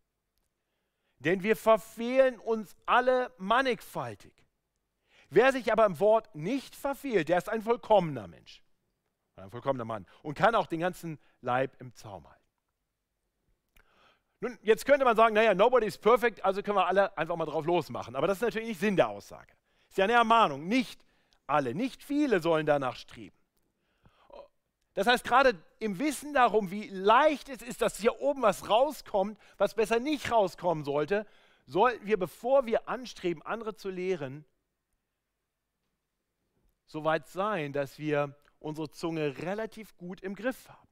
Denn 1.23 1.43
wir 1.43 1.55
verfehlen 1.55 2.39
uns 2.39 2.75
alle 2.85 3.31
mannigfaltig. 3.37 4.33
Wer 5.29 5.51
sich 5.51 5.71
aber 5.71 5.85
im 5.85 5.99
Wort 5.99 6.35
nicht 6.35 6.75
verfehlt, 6.75 7.29
der 7.29 7.37
ist 7.37 7.49
ein 7.49 7.61
vollkommener 7.61 8.27
Mensch, 8.27 8.61
ein 9.35 9.49
vollkommener 9.49 9.85
Mann 9.85 10.05
und 10.21 10.35
kann 10.35 10.53
auch 10.53 10.67
den 10.67 10.81
ganzen 10.81 11.17
Leib 11.41 11.79
im 11.79 11.93
Zaum 11.95 12.29
halten. 12.29 12.43
Nun, 14.41 14.59
jetzt 14.61 14.85
könnte 14.85 15.05
man 15.05 15.15
sagen, 15.15 15.33
naja, 15.33 15.53
nobody 15.53 15.87
is 15.87 15.97
perfect, 15.97 16.43
also 16.43 16.61
können 16.61 16.77
wir 16.77 16.85
alle 16.85 17.17
einfach 17.17 17.37
mal 17.37 17.45
drauf 17.45 17.65
losmachen. 17.65 18.15
Aber 18.15 18.27
das 18.27 18.37
ist 18.37 18.41
natürlich 18.41 18.67
nicht 18.67 18.79
Sinn 18.81 18.97
der 18.97 19.07
Aussage. 19.07 19.53
Ist 19.87 19.97
ja 19.97 20.03
eine 20.03 20.13
Ermahnung. 20.13 20.67
Nicht 20.67 21.05
alle, 21.47 21.73
nicht 21.73 22.03
viele 22.03 22.41
sollen 22.41 22.65
danach 22.65 22.97
streben. 22.97 23.37
Das 24.93 25.07
heißt, 25.07 25.23
gerade 25.23 25.62
im 25.79 25.97
Wissen 25.97 26.33
darum, 26.33 26.69
wie 26.69 26.88
leicht 26.88 27.50
es 27.50 27.62
ist, 27.62 27.81
dass 27.81 27.97
hier 27.97 28.21
oben 28.21 28.43
was 28.43 28.69
rauskommt, 28.69 29.39
was 29.57 29.73
besser 29.73 30.00
nicht 30.00 30.31
rauskommen 30.31 30.83
sollte, 30.83 31.25
sollten 31.65 32.05
wir, 32.05 32.17
bevor 32.17 32.65
wir 32.65 32.88
anstreben, 32.88 33.41
andere 33.41 33.75
zu 33.75 33.89
lehren, 33.89 34.45
so 36.85 37.03
weit 37.03 37.27
sein, 37.27 37.73
dass 37.73 37.97
wir 37.97 38.35
unsere 38.59 38.91
Zunge 38.91 39.38
relativ 39.39 39.97
gut 39.97 40.21
im 40.21 40.35
Griff 40.35 40.69
haben. 40.69 40.88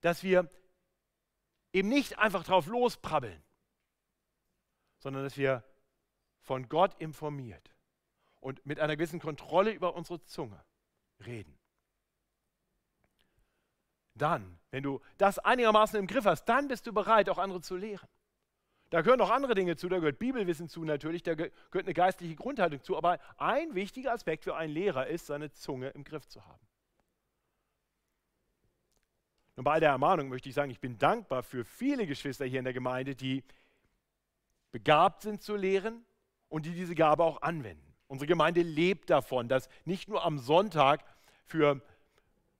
Dass 0.00 0.22
wir 0.22 0.48
eben 1.72 1.88
nicht 1.88 2.18
einfach 2.18 2.44
drauf 2.44 2.66
losprabbeln, 2.66 3.42
sondern 4.98 5.24
dass 5.24 5.36
wir 5.36 5.64
von 6.38 6.68
Gott 6.68 6.94
informiert 7.00 7.74
und 8.40 8.64
mit 8.64 8.78
einer 8.78 8.96
gewissen 8.96 9.18
Kontrolle 9.18 9.72
über 9.72 9.94
unsere 9.94 10.22
Zunge 10.22 10.62
reden. 11.26 11.58
Dann, 14.14 14.58
wenn 14.70 14.82
du 14.82 15.00
das 15.18 15.38
einigermaßen 15.38 15.98
im 15.98 16.06
Griff 16.06 16.24
hast, 16.24 16.44
dann 16.44 16.68
bist 16.68 16.86
du 16.86 16.92
bereit, 16.92 17.28
auch 17.28 17.38
andere 17.38 17.60
zu 17.60 17.76
lehren. 17.76 18.08
Da 18.90 19.02
gehören 19.02 19.18
noch 19.18 19.30
andere 19.30 19.54
Dinge 19.54 19.76
zu, 19.76 19.88
da 19.88 19.96
gehört 19.96 20.20
Bibelwissen 20.20 20.68
zu 20.68 20.84
natürlich, 20.84 21.24
da 21.24 21.34
gehört 21.34 21.52
eine 21.74 21.94
geistliche 21.94 22.36
Grundhaltung 22.36 22.80
zu, 22.82 22.96
aber 22.96 23.18
ein 23.38 23.74
wichtiger 23.74 24.12
Aspekt 24.12 24.44
für 24.44 24.54
einen 24.54 24.72
Lehrer 24.72 25.08
ist, 25.08 25.26
seine 25.26 25.50
Zunge 25.50 25.88
im 25.88 26.04
Griff 26.04 26.28
zu 26.28 26.44
haben. 26.46 26.64
Und 29.56 29.64
bei 29.64 29.72
all 29.72 29.80
der 29.80 29.90
Ermahnung 29.90 30.28
möchte 30.28 30.48
ich 30.48 30.54
sagen, 30.54 30.70
ich 30.70 30.80
bin 30.80 30.98
dankbar 30.98 31.42
für 31.42 31.64
viele 31.64 32.06
Geschwister 32.06 32.44
hier 32.44 32.58
in 32.58 32.64
der 32.64 32.74
Gemeinde, 32.74 33.14
die 33.14 33.42
begabt 34.70 35.22
sind 35.22 35.42
zu 35.42 35.56
lehren 35.56 36.04
und 36.48 36.66
die 36.66 36.74
diese 36.74 36.94
Gabe 36.94 37.24
auch 37.24 37.42
anwenden. 37.42 37.94
Unsere 38.06 38.26
Gemeinde 38.26 38.62
lebt 38.62 39.10
davon, 39.10 39.48
dass 39.48 39.68
nicht 39.84 40.08
nur 40.08 40.24
am 40.24 40.38
Sonntag 40.38 41.04
für 41.46 41.82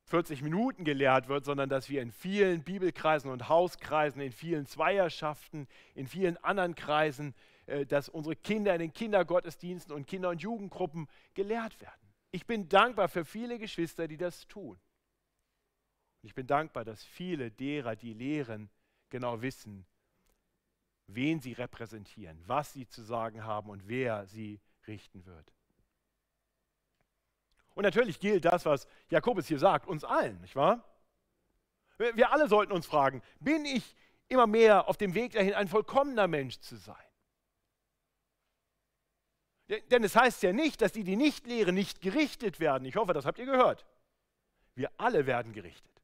40 0.05 0.43
Minuten 0.43 0.83
gelehrt 0.83 1.27
wird, 1.27 1.45
sondern 1.45 1.67
dass 1.67 1.89
wir 1.89 2.01
in 2.01 2.11
vielen 2.11 2.63
Bibelkreisen 2.63 3.31
und 3.31 3.49
Hauskreisen, 3.49 4.21
in 4.21 4.31
vielen 4.31 4.67
Zweierschaften, 4.67 5.67
in 5.95 6.07
vielen 6.07 6.37
anderen 6.37 6.75
Kreisen, 6.75 7.33
äh, 7.65 7.85
dass 7.85 8.09
unsere 8.09 8.35
Kinder 8.35 8.73
in 8.73 8.79
den 8.79 8.93
Kindergottesdiensten 8.93 9.93
und 9.93 10.05
Kinder- 10.05 10.29
und 10.29 10.41
Jugendgruppen 10.41 11.07
gelehrt 11.33 11.81
werden. 11.81 12.13
Ich 12.31 12.45
bin 12.45 12.69
dankbar 12.69 13.07
für 13.07 13.25
viele 13.25 13.57
Geschwister, 13.57 14.07
die 14.07 14.17
das 14.17 14.47
tun. 14.47 14.77
Und 16.21 16.27
ich 16.27 16.35
bin 16.35 16.45
dankbar, 16.45 16.85
dass 16.85 17.03
viele 17.03 17.49
derer, 17.51 17.95
die 17.95 18.13
lehren, 18.13 18.69
genau 19.09 19.41
wissen, 19.41 19.85
wen 21.07 21.39
sie 21.39 21.53
repräsentieren, 21.53 22.41
was 22.45 22.73
sie 22.73 22.87
zu 22.87 23.01
sagen 23.01 23.43
haben 23.43 23.69
und 23.69 23.87
wer 23.87 24.27
sie 24.27 24.59
richten 24.87 25.25
wird. 25.25 25.54
Und 27.75 27.83
natürlich 27.83 28.19
gilt 28.19 28.45
das, 28.45 28.65
was 28.65 28.87
Jakobus 29.09 29.47
hier 29.47 29.59
sagt, 29.59 29.87
uns 29.87 30.03
allen, 30.03 30.41
nicht 30.41 30.55
wahr? 30.55 30.83
Wir 31.97 32.31
alle 32.31 32.47
sollten 32.47 32.73
uns 32.73 32.85
fragen, 32.85 33.21
bin 33.39 33.65
ich 33.65 33.95
immer 34.27 34.47
mehr 34.47 34.89
auf 34.89 34.97
dem 34.97 35.13
Weg 35.13 35.33
dahin, 35.33 35.53
ein 35.53 35.67
vollkommener 35.67 36.27
Mensch 36.27 36.59
zu 36.59 36.75
sein? 36.77 36.95
Denn 39.67 40.03
es 40.03 40.15
heißt 40.15 40.43
ja 40.43 40.53
nicht, 40.53 40.81
dass 40.81 40.91
die, 40.91 41.03
die 41.03 41.15
nicht 41.15 41.47
lehren, 41.47 41.75
nicht 41.75 42.01
gerichtet 42.01 42.59
werden. 42.59 42.85
Ich 42.85 42.95
hoffe, 42.95 43.13
das 43.13 43.25
habt 43.25 43.39
ihr 43.39 43.45
gehört. 43.45 43.85
Wir 44.75 44.91
alle 44.97 45.25
werden 45.25 45.53
gerichtet 45.53 46.01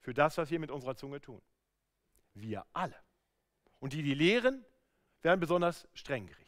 für 0.00 0.14
das, 0.14 0.38
was 0.38 0.50
wir 0.50 0.60
mit 0.60 0.70
unserer 0.70 0.96
Zunge 0.96 1.20
tun. 1.20 1.42
Wir 2.34 2.64
alle. 2.72 2.96
Und 3.80 3.92
die, 3.92 4.02
die 4.02 4.14
lehren, 4.14 4.64
werden 5.22 5.40
besonders 5.40 5.88
streng 5.94 6.26
gerichtet. 6.26 6.45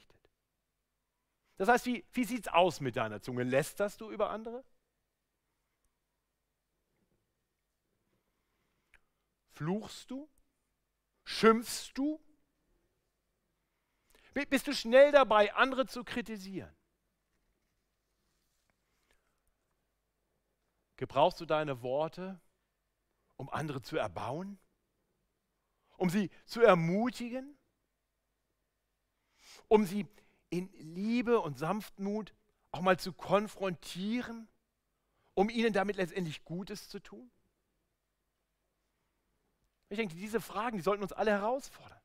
Das 1.59 1.69
heißt, 1.69 1.87
wie, 1.87 2.07
wie 2.13 2.25
sieht 2.25 2.47
es 2.47 2.53
aus 2.53 2.81
mit 2.81 2.97
deiner 2.97 3.21
Zunge? 3.21 3.43
Lästerst 3.43 4.01
du 4.01 4.11
über 4.11 4.31
andere? 4.31 4.65
Fluchst 9.51 10.09
du? 10.11 10.31
Schimpfst 11.25 11.93
du? 11.95 12.23
Bist 14.33 14.69
du 14.69 14.73
schnell 14.73 15.11
dabei, 15.11 15.53
andere 15.55 15.87
zu 15.87 16.05
kritisieren? 16.05 16.73
Gebrauchst 20.97 21.41
du 21.41 21.45
deine 21.45 21.83
Worte, 21.83 22.41
um 23.37 23.51
andere 23.51 23.83
zu 23.83 23.97
erbauen? 23.97 24.61
Um 25.97 26.09
sie 26.09 26.31
zu 26.45 26.61
ermutigen? 26.63 27.59
Um 29.67 29.85
sie 29.85 30.07
in 30.51 30.71
Liebe 30.73 31.41
und 31.41 31.59
Sanftmut 31.59 32.35
auch 32.71 32.81
mal 32.81 32.99
zu 32.99 33.13
konfrontieren, 33.13 34.49
um 35.35 35.51
ihnen 35.51 35.73
damit 35.73 35.97
letztendlich 35.97 36.45
Gutes 36.45 36.89
zu 36.89 37.01
tun? 37.01 37.31
Ich 39.89 39.97
denke, 39.97 40.15
diese 40.15 40.41
Fragen, 40.41 40.77
die 40.77 40.83
sollten 40.83 41.03
uns 41.03 41.13
alle 41.13 41.31
herausfordern. 41.31 42.01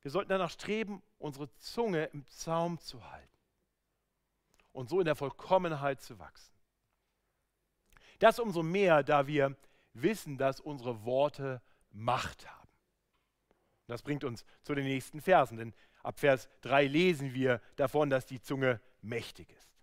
Wir 0.00 0.10
sollten 0.10 0.28
danach 0.28 0.50
streben, 0.50 1.02
unsere 1.18 1.50
Zunge 1.56 2.04
im 2.06 2.26
Zaum 2.26 2.78
zu 2.78 3.10
halten 3.10 3.38
und 4.72 4.90
so 4.90 4.98
in 4.98 5.06
der 5.06 5.16
Vollkommenheit 5.16 6.02
zu 6.02 6.18
wachsen. 6.18 6.54
Das 8.18 8.38
umso 8.38 8.62
mehr, 8.62 9.02
da 9.02 9.26
wir 9.26 9.56
wissen, 9.94 10.36
dass 10.36 10.60
unsere 10.60 11.04
Worte 11.04 11.62
Macht 11.90 12.50
haben. 12.50 12.68
Das 13.86 14.02
bringt 14.02 14.24
uns 14.24 14.44
zu 14.62 14.74
den 14.74 14.84
nächsten 14.84 15.20
Versen, 15.20 15.56
denn 15.56 15.74
Ab 16.04 16.20
Vers 16.20 16.48
3 16.60 16.86
lesen 16.86 17.34
wir 17.34 17.60
davon, 17.76 18.10
dass 18.10 18.26
die 18.26 18.40
Zunge 18.40 18.80
mächtig 19.00 19.50
ist. 19.50 19.74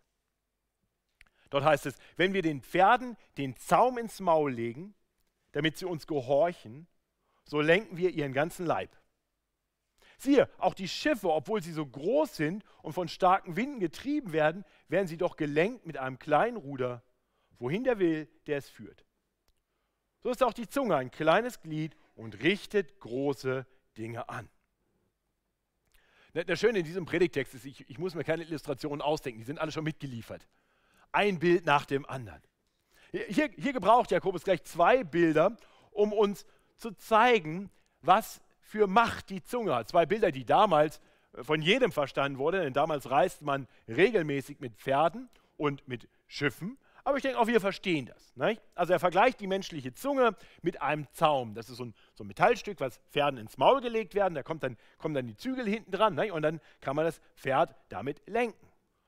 Dort 1.50 1.66
heißt 1.66 1.88
es, 1.88 1.98
wenn 2.16 2.34
wir 2.34 2.44
den 2.44 2.62
Pferden 2.62 3.18
den 3.38 3.58
Zaum 3.58 3.98
ins 3.98 4.20
Maul 4.20 4.54
legen, 4.54 4.94
damit 5.52 5.78
sie 5.78 5.86
uns 5.86 6.08
gehorchen, 6.08 6.88
so 7.44 7.60
lenken 7.60 7.98
wir 7.98 8.12
ihren 8.12 8.34
ganzen 8.34 8.66
Leib. 8.66 8.96
Siehe, 10.20 10.48
auch 10.60 10.76
die 10.76 10.88
Schiffe, 10.88 11.34
obwohl 11.34 11.64
sie 11.64 11.74
so 11.74 11.86
groß 11.86 12.36
sind 12.36 12.64
und 12.84 12.94
von 12.94 13.08
starken 13.08 13.56
Winden 13.56 13.80
getrieben 13.80 14.32
werden, 14.32 14.64
werden 14.88 15.08
sie 15.08 15.18
doch 15.18 15.36
gelenkt 15.36 15.88
mit 15.88 15.98
einem 15.98 16.20
kleinen 16.20 16.58
Ruder, 16.58 17.04
wohin 17.58 17.84
der 17.84 17.98
will, 17.98 18.30
der 18.46 18.58
es 18.58 18.70
führt. 18.70 19.04
So 20.22 20.30
ist 20.30 20.44
auch 20.44 20.54
die 20.54 20.70
Zunge 20.70 20.96
ein 20.96 21.10
kleines 21.10 21.62
Glied 21.62 21.98
und 22.14 22.44
richtet 22.44 23.00
große 23.00 23.66
Dinge 23.98 24.30
an. 24.30 24.48
Das 26.34 26.60
Schöne 26.60 26.80
in 26.80 26.86
diesem 26.86 27.06
Predigtext 27.06 27.54
ist, 27.56 27.66
ich, 27.66 27.90
ich 27.90 28.00
muss 28.00 28.16
mir 28.16 28.24
keine 28.24 28.44
Illustrationen 28.44 29.02
ausdenken, 29.02 29.40
die 29.40 29.46
sind 29.46 29.60
alle 29.60 29.72
schon 29.72 29.84
mitgeliefert. 29.84 30.48
Ein 31.12 31.40
Bild 31.40 31.66
nach 31.66 31.86
dem 31.86 32.06
anderen. 32.06 32.42
Hier, 33.12 33.50
hier 33.58 33.74
gebraucht 33.74 34.12
Jakobus 34.12 34.44
gleich 34.44 34.64
zwei 34.64 35.04
Bilder, 35.04 35.58
um 35.92 36.14
uns 36.14 36.46
zu 36.78 36.92
zeigen, 36.92 37.70
was 38.02 38.42
für 38.62 38.88
Macht 38.88 39.30
die 39.30 39.44
Zunge 39.44 39.76
hat. 39.76 39.90
Zwei 39.90 40.06
Bilder, 40.06 40.32
die 40.32 40.46
damals 40.46 41.02
äh, 41.34 41.44
von 41.44 41.62
jedem 41.62 41.92
verstanden 41.92 42.38
wurden, 42.38 42.62
denn 42.62 42.74
damals 42.74 43.10
reiste 43.10 43.44
man 43.44 43.68
regelmäßig 43.90 44.62
mit 44.62 44.76
Pferden 44.76 45.30
und 45.58 45.86
mit 45.88 46.08
Schiffen. 46.28 46.78
Aber 47.04 47.18
ich 47.18 47.24
denke, 47.24 47.40
auch 47.40 47.48
wir 47.48 47.60
verstehen 47.60 48.06
das. 48.06 48.36
Nicht? 48.36 48.62
Also 48.76 48.94
er 48.94 49.00
vergleicht 49.00 49.40
die 49.40 49.48
menschliche 49.48 49.94
Zunge 49.94 50.36
mit 50.62 50.82
einem 50.82 51.08
Zaum. 51.12 51.54
Das 51.54 51.70
ist 51.70 51.78
so 51.78 51.86
ein, 51.86 51.94
so 52.14 52.24
ein 52.24 52.28
Metallstück, 52.28 52.80
was 52.80 53.00
Pferden 53.10 53.40
ins 53.40 53.58
Maul 53.58 53.82
gelegt 53.82 54.14
werden. 54.16 54.36
Da 54.36 54.44
kommt 54.44 54.64
dann, 54.64 54.78
kommen 54.98 55.16
dann 55.16 55.28
die 55.28 55.36
Zügel 55.36 55.68
hinten 55.68 55.92
dran 55.92 56.16
nicht? 56.16 56.32
und 56.32 56.42
dann 56.42 56.62
kann 56.80 56.96
man 56.96 57.06
das 57.06 57.20
Pferd 57.36 57.76
damit 57.90 58.22
lenken. 58.28 58.68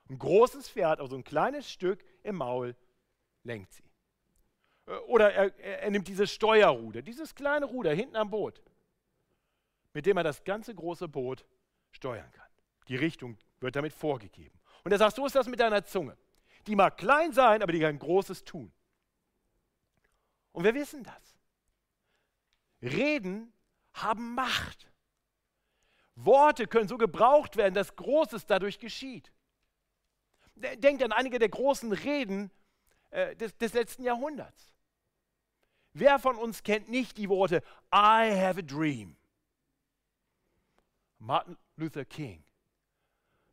Ein 0.09 0.19
großes 0.19 0.69
Pferd, 0.69 0.99
also 0.99 1.15
ein 1.15 1.23
kleines 1.23 1.69
Stück 1.69 2.03
im 2.23 2.35
Maul, 2.37 2.75
lenkt 3.43 3.73
sie. 3.73 3.83
Äh, 4.87 4.97
oder 5.07 5.31
er, 5.33 5.59
er 5.59 5.91
nimmt 5.91 6.07
dieses 6.07 6.31
Steuerruder, 6.31 7.01
dieses 7.01 7.35
kleine 7.35 7.65
Ruder 7.65 7.93
hinten 7.93 8.15
am 8.15 8.29
Boot, 8.29 8.61
mit 9.93 10.05
dem 10.05 10.17
er 10.17 10.23
das 10.23 10.43
ganze 10.43 10.73
große 10.75 11.07
Boot 11.07 11.45
steuern 11.91 12.31
kann. 12.31 12.47
Die 12.87 12.95
Richtung 12.95 13.37
wird 13.59 13.75
damit 13.75 13.93
vorgegeben. 13.93 14.59
Und 14.83 14.91
er 14.91 14.97
sagt, 14.97 15.15
so 15.15 15.25
ist 15.25 15.35
das 15.35 15.47
mit 15.47 15.59
deiner 15.59 15.85
Zunge. 15.85 16.17
Die 16.67 16.75
mag 16.75 16.97
klein 16.97 17.33
sein, 17.33 17.61
aber 17.61 17.71
die 17.71 17.79
kann 17.79 17.99
Großes 17.99 18.43
tun. 18.43 18.71
Und 20.51 20.63
wir 20.63 20.73
wissen 20.73 21.03
das. 21.03 21.37
Reden 22.81 23.51
haben 23.93 24.35
Macht. 24.35 24.91
Worte 26.15 26.67
können 26.67 26.87
so 26.87 26.97
gebraucht 26.97 27.57
werden, 27.57 27.73
dass 27.73 27.95
Großes 27.95 28.45
dadurch 28.45 28.79
geschieht. 28.79 29.31
Denkt 30.55 31.03
an 31.03 31.11
einige 31.11 31.39
der 31.39 31.49
großen 31.49 31.91
Reden 31.91 32.51
äh, 33.09 33.35
des, 33.35 33.57
des 33.57 33.73
letzten 33.73 34.03
Jahrhunderts. 34.03 34.73
Wer 35.93 36.19
von 36.19 36.37
uns 36.37 36.63
kennt 36.63 36.89
nicht 36.89 37.17
die 37.17 37.29
Worte 37.29 37.63
I 37.93 38.31
have 38.39 38.59
a 38.59 38.61
dream? 38.61 39.15
Martin 41.19 41.57
Luther 41.77 42.05
King. 42.05 42.43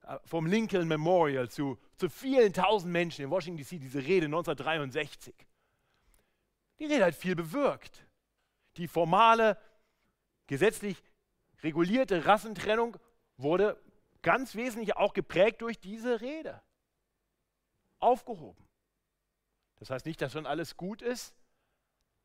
Äh, 0.02 0.18
vom 0.24 0.46
Lincoln 0.46 0.88
Memorial 0.88 1.48
zu, 1.48 1.78
zu 1.96 2.08
vielen 2.08 2.52
tausend 2.52 2.92
Menschen 2.92 3.24
in 3.24 3.30
Washington 3.30 3.62
DC, 3.62 3.80
diese 3.80 4.00
Rede 4.00 4.26
1963. 4.26 5.34
Die 6.78 6.86
Rede 6.86 7.04
hat 7.04 7.14
viel 7.14 7.36
bewirkt. 7.36 8.06
Die 8.76 8.88
formale, 8.88 9.58
gesetzlich 10.46 11.02
regulierte 11.62 12.24
Rassentrennung 12.24 12.96
wurde 13.36 13.80
ganz 14.22 14.54
wesentlich 14.54 14.96
auch 14.96 15.12
geprägt 15.12 15.60
durch 15.62 15.78
diese 15.78 16.20
Rede. 16.20 16.62
Aufgehoben. 17.98 18.66
Das 19.76 19.90
heißt 19.90 20.06
nicht, 20.06 20.20
dass 20.20 20.32
schon 20.32 20.46
alles 20.46 20.76
gut 20.76 21.02
ist, 21.02 21.34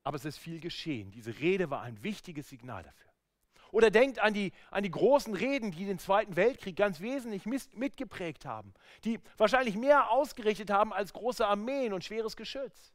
aber 0.04 0.15
es 0.15 0.26
ist 0.26 0.38
viel 0.38 0.62
geschehen. 0.62 1.12
Diese 1.12 1.39
Rede 1.39 1.69
war 1.69 1.82
ein 1.82 2.02
wichtiges 2.04 2.49
Signal 2.49 2.84
dafür. 2.84 3.14
Oder 3.75 3.91
denkt 3.91 4.19
an 4.19 4.33
die, 4.33 4.53
an 4.71 4.83
die 4.83 4.89
großen 4.89 5.33
Reden, 5.33 5.71
die 5.71 5.83
den 5.83 5.99
Zweiten 5.99 6.38
Weltkrieg 6.38 6.77
ganz 6.77 7.01
wesentlich 7.01 7.45
mitgeprägt 7.73 8.45
haben, 8.45 8.73
die 9.03 9.19
wahrscheinlich 9.35 9.75
mehr 9.75 10.11
ausgerichtet 10.11 10.69
haben 10.69 10.93
als 10.93 11.11
große 11.11 11.45
Armeen 11.45 11.91
und 11.91 12.01
schweres 12.01 12.38
Geschütz. 12.38 12.93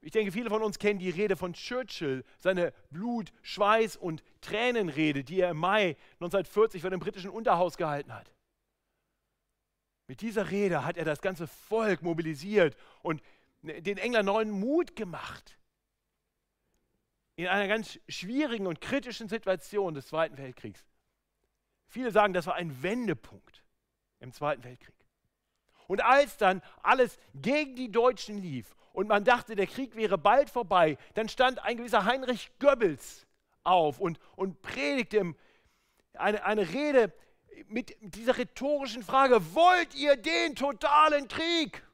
Ich 0.00 0.12
denke, 0.12 0.30
viele 0.30 0.48
von 0.48 0.62
uns 0.62 0.78
kennen 0.78 1.00
die 1.00 1.10
Rede 1.10 1.36
von 1.36 1.54
Churchill, 1.54 2.22
seine 2.38 2.72
Blut-, 2.90 3.32
Schweiß- 3.42 3.96
und 3.96 4.22
Tränenrede, 4.42 5.24
die 5.24 5.40
er 5.40 5.50
im 5.50 5.56
Mai 5.56 5.96
1940 6.20 6.82
vor 6.82 6.90
dem 6.90 7.00
britischen 7.00 7.30
Unterhaus 7.30 7.76
gehalten 7.76 8.14
hat. 8.14 8.32
Mit 10.06 10.20
dieser 10.20 10.52
Rede 10.52 10.84
hat 10.84 10.96
er 10.96 11.04
das 11.04 11.20
ganze 11.20 11.48
Volk 11.48 12.02
mobilisiert 12.02 12.76
und 13.02 13.20
den 13.62 13.98
Engländern 13.98 14.26
neuen 14.26 14.50
Mut 14.52 14.94
gemacht 14.94 15.56
in 17.36 17.46
einer 17.46 17.68
ganz 17.68 17.98
schwierigen 18.08 18.66
und 18.66 18.80
kritischen 18.80 19.28
Situation 19.28 19.94
des 19.94 20.08
Zweiten 20.08 20.38
Weltkriegs. 20.38 20.84
Viele 21.88 22.10
sagen, 22.10 22.32
das 22.32 22.46
war 22.46 22.54
ein 22.54 22.82
Wendepunkt 22.82 23.62
im 24.20 24.32
Zweiten 24.32 24.64
Weltkrieg. 24.64 24.94
Und 25.86 26.02
als 26.02 26.36
dann 26.36 26.62
alles 26.82 27.18
gegen 27.34 27.76
die 27.76 27.92
Deutschen 27.92 28.38
lief 28.38 28.74
und 28.92 29.06
man 29.06 29.24
dachte, 29.24 29.54
der 29.54 29.66
Krieg 29.66 29.94
wäre 29.94 30.18
bald 30.18 30.50
vorbei, 30.50 30.98
dann 31.14 31.28
stand 31.28 31.62
ein 31.62 31.76
gewisser 31.76 32.04
Heinrich 32.04 32.50
Goebbels 32.58 33.26
auf 33.62 34.00
und, 34.00 34.18
und 34.34 34.62
predigte 34.62 35.34
eine, 36.14 36.44
eine 36.44 36.68
Rede 36.72 37.12
mit 37.68 37.96
dieser 38.00 38.36
rhetorischen 38.36 39.02
Frage, 39.02 39.54
wollt 39.54 39.94
ihr 39.94 40.16
den 40.16 40.56
totalen 40.56 41.28
Krieg? 41.28 41.85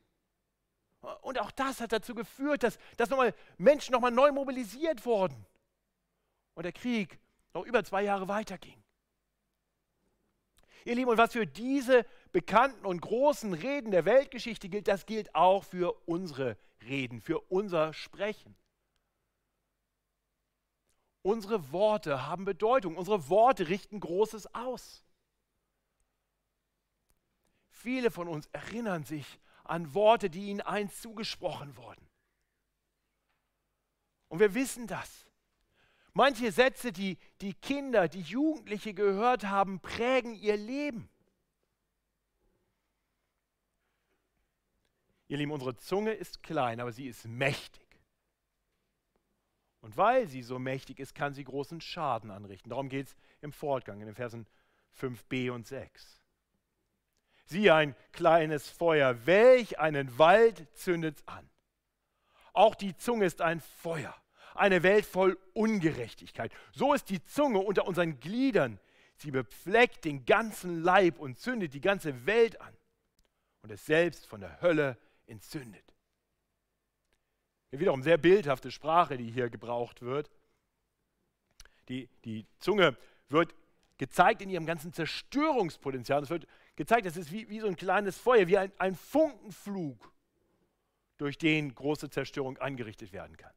Und 1.23 1.39
auch 1.41 1.51
das 1.51 1.81
hat 1.81 1.93
dazu 1.93 2.15
geführt, 2.15 2.63
dass, 2.63 2.79
dass 2.97 3.11
nochmal 3.11 3.35
Menschen 3.59 3.93
nochmal 3.93 4.13
neu 4.13 4.31
mobilisiert 4.31 5.05
wurden. 5.05 5.47
Und 6.55 6.63
der 6.65 6.73
Krieg 6.73 7.19
noch 7.55 7.65
über 7.65 7.83
zwei 7.85 8.03
Jahre 8.03 8.29
weiterging. 8.29 8.83
Ihr 10.85 10.95
Lieben, 10.95 11.11
und 11.11 11.19
was 11.19 11.33
für 11.33 11.47
diese 11.47 12.07
bekannten 12.33 12.87
und 12.87 13.01
großen 13.01 13.53
Reden 13.55 13.91
der 13.91 14.05
Weltgeschichte 14.05 14.69
gilt, 14.69 14.89
das 14.89 15.07
gilt 15.07 15.35
auch 15.35 15.65
für 15.65 15.93
unsere 16.07 16.57
Reden, 16.83 17.21
für 17.21 17.41
unser 17.41 17.93
Sprechen. 17.93 18.57
Unsere 21.23 21.71
Worte 21.71 22.27
haben 22.27 22.45
Bedeutung, 22.45 22.97
unsere 22.97 23.29
Worte 23.29 23.69
richten 23.69 24.01
Großes 24.01 24.55
aus. 24.55 25.05
Viele 27.69 28.11
von 28.11 28.27
uns 28.29 28.49
erinnern 28.53 29.05
sich 29.05 29.41
an 29.65 29.95
Worte, 29.95 30.31
die 30.31 30.49
ihnen 30.49 30.61
einst 30.61 31.03
zugesprochen 31.03 31.77
wurden. 31.77 32.09
Und 34.29 34.39
wir 34.39 34.55
wissen 34.55 34.87
das. 34.87 35.27
Manche 36.15 36.53
Sätze, 36.53 36.93
die 36.93 37.19
die 37.41 37.55
Kinder, 37.55 38.09
die 38.09 38.21
Jugendliche 38.21 38.93
gehört 38.95 39.45
haben, 39.45 39.81
prägen 39.81 40.35
ihr 40.35 40.57
Leben. 40.57 41.09
Ihr 45.29 45.39
Lieben, 45.39 45.53
unsere 45.53 45.77
Zunge 45.77 46.13
ist 46.13 46.43
klein, 46.43 46.81
aber 46.81 46.93
sie 46.93 47.07
ist 47.07 47.27
mächtig. 47.27 47.83
Und 49.81 49.97
weil 49.97 50.29
sie 50.29 50.43
so 50.43 50.59
mächtig 50.59 51.01
ist, 51.01 51.15
kann 51.15 51.35
sie 51.35 51.45
großen 51.45 51.81
Schaden 51.81 52.31
anrichten. 52.31 52.71
Darum 52.71 52.89
geht 52.89 53.09
es 53.09 53.17
im 53.41 53.53
Fortgang 53.53 54.01
in 54.01 54.07
den 54.07 54.15
Versen 54.15 54.47
5b 54.99 55.51
und 55.51 55.67
6. 55.67 56.22
Siehe 57.45 57.75
ein 57.75 57.95
kleines 58.13 58.69
Feuer, 58.69 59.27
welch 59.27 59.79
einen 59.79 60.19
Wald 60.19 60.67
zündet 60.75 61.23
an. 61.27 61.49
Auch 62.53 62.75
die 62.75 62.97
Zunge 62.97 63.25
ist 63.25 63.41
ein 63.41 63.61
Feuer, 63.61 64.15
eine 64.55 64.83
Welt 64.83 65.07
voll 65.07 65.39
Ungerechtigkeit. 65.55 66.53
So 66.73 66.95
ist 66.95 67.09
die 67.11 67.25
Zunge 67.25 67.59
unter 67.59 67.87
unseren 67.87 68.21
Gliedern. 68.21 68.79
Sie 69.17 69.31
befleckt 69.31 70.05
den 70.05 70.25
ganzen 70.25 70.83
Leib 70.83 71.19
und 71.19 71.39
zündet 71.39 71.75
die 71.75 71.81
ganze 71.81 72.27
Welt 72.27 72.61
an 72.61 72.77
und 73.63 73.71
es 73.71 73.87
selbst 73.87 74.27
von 74.27 74.41
der 74.41 74.61
Hölle 74.61 74.99
entzündet. 75.27 75.85
Wiederum 77.71 78.03
sehr 78.03 78.19
bildhafte 78.19 78.71
Sprache, 78.71 79.17
die 79.17 79.31
hier 79.31 79.49
gebraucht 79.49 80.03
wird. 80.03 80.31
Die, 81.89 82.09
die 82.25 82.47
Zunge 82.59 82.97
wird 83.29 83.55
gezeigt 84.03 84.43
in 84.43 84.51
ihrem 84.51 84.67
ganzen 84.67 84.93
Zerstörungspotenzial. 84.93 86.25
Es 86.25 86.31
wird 86.31 86.49
gezeigt, 86.75 87.07
es 87.07 87.17
ist 87.17 87.31
wie, 87.31 87.49
wie 87.49 87.61
so 87.61 87.69
ein 87.69 87.77
kleines 87.77 88.19
Feuer, 88.19 88.49
wie 88.49 88.59
ein, 88.59 88.73
ein 88.79 88.97
Funkenflug, 88.97 90.13
durch 91.19 91.39
den 91.39 91.73
große 91.73 92.11
Zerstörung 92.11 92.59
angerichtet 92.59 93.13
werden 93.13 93.37
kann. 93.37 93.53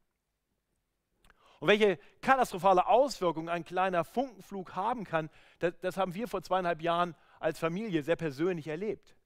Und 1.58 1.66
welche 1.66 1.98
katastrophale 2.20 2.86
Auswirkungen 2.86 3.48
ein 3.48 3.64
kleiner 3.64 4.04
Funkenflug 4.04 4.76
haben 4.76 5.02
kann, 5.02 5.30
das, 5.58 5.76
das 5.80 5.96
haben 5.96 6.14
wir 6.14 6.28
vor 6.28 6.42
zweieinhalb 6.42 6.80
Jahren 6.80 7.16
als 7.40 7.58
Familie 7.58 8.04
sehr 8.04 8.14
persönlich 8.14 8.68
erlebt. 8.68 9.16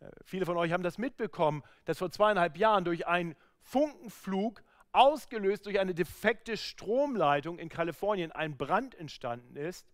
Äh, 0.00 0.08
viele 0.24 0.46
von 0.46 0.56
euch 0.56 0.72
haben 0.72 0.84
das 0.84 0.96
mitbekommen, 0.96 1.62
dass 1.84 1.98
vor 1.98 2.10
zweieinhalb 2.10 2.56
Jahren 2.56 2.86
durch 2.86 3.06
einen 3.06 3.36
Funkenflug 3.60 4.62
ausgelöst 4.96 5.66
durch 5.66 5.78
eine 5.78 5.94
defekte 5.94 6.56
Stromleitung 6.56 7.58
in 7.58 7.68
Kalifornien 7.68 8.32
ein 8.32 8.56
Brand 8.56 8.94
entstanden 8.94 9.56
ist, 9.56 9.86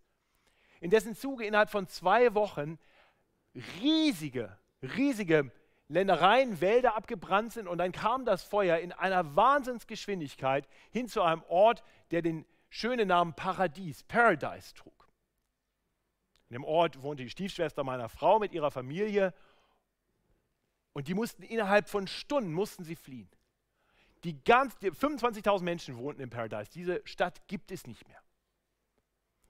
in 0.81 0.91
dessen 0.91 1.15
Zuge 1.15 1.45
innerhalb 1.45 1.71
von 1.71 1.87
zwei 1.87 2.35
Wochen 2.35 2.79
riesige, 3.81 4.57
riesige 4.83 5.53
Ländereien, 5.89 6.61
Wälder 6.61 6.97
abgebrannt 6.97 7.53
sind 7.53 7.69
und 7.69 7.79
dann 7.79 7.93
kam 7.93 8.25
das 8.25 8.45
Feuer 8.45 8.79
in 8.79 8.93
einer 8.93 9.37
Wahnsinnsgeschwindigkeit 9.37 10.67
hin 10.91 11.09
zu 11.09 11.23
einem 11.23 11.43
Ort, 11.49 11.83
der 12.11 12.23
den 12.23 12.47
schönen 12.71 13.09
Namen 13.09 13.35
Paradies, 13.35 14.03
Paradise 14.05 14.75
trug. 14.75 15.09
In 16.49 16.55
dem 16.55 16.65
Ort 16.65 17.03
wohnte 17.03 17.23
die 17.23 17.31
Stiefschwester 17.31 17.85
meiner 17.85 18.09
Frau 18.09 18.39
mit 18.39 18.53
ihrer 18.53 18.71
Familie 18.71 19.35
und 20.93 21.09
die 21.09 21.15
mussten 21.15 21.43
innerhalb 21.43 21.89
von 21.89 22.07
Stunden 22.07 22.53
mussten 22.53 22.85
sie 22.85 22.97
fliehen. 22.97 23.31
Die, 24.25 24.35
die 24.35 24.91
25.000 24.91 25.63
Menschen 25.63 25.97
wohnten 25.97 26.23
in 26.23 26.31
Paradise. 26.31 26.71
Diese 26.71 27.03
Stadt 27.05 27.47
gibt 27.49 27.71
es 27.73 27.87
nicht 27.87 28.07
mehr. 28.07 28.23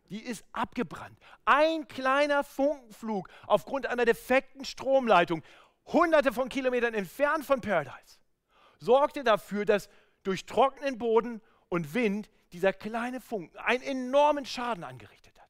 Die 0.08 0.22
ist 0.22 0.44
abgebrannt. 0.52 1.18
Ein 1.44 1.88
kleiner 1.88 2.44
Funkenflug 2.44 3.28
aufgrund 3.46 3.86
einer 3.86 4.04
defekten 4.04 4.64
Stromleitung 4.64 5.42
hunderte 5.86 6.32
von 6.32 6.48
Kilometern 6.48 6.94
entfernt 6.94 7.44
von 7.44 7.60
Paradise, 7.60 8.20
sorgte 8.78 9.24
dafür, 9.24 9.64
dass 9.64 9.88
durch 10.22 10.46
trockenen 10.46 10.98
Boden 10.98 11.40
und 11.68 11.94
Wind 11.94 12.30
dieser 12.52 12.72
kleine 12.72 13.20
Funken 13.20 13.56
einen 13.58 13.82
enormen 13.82 14.44
Schaden 14.44 14.84
angerichtet 14.84 15.40
hat. 15.40 15.48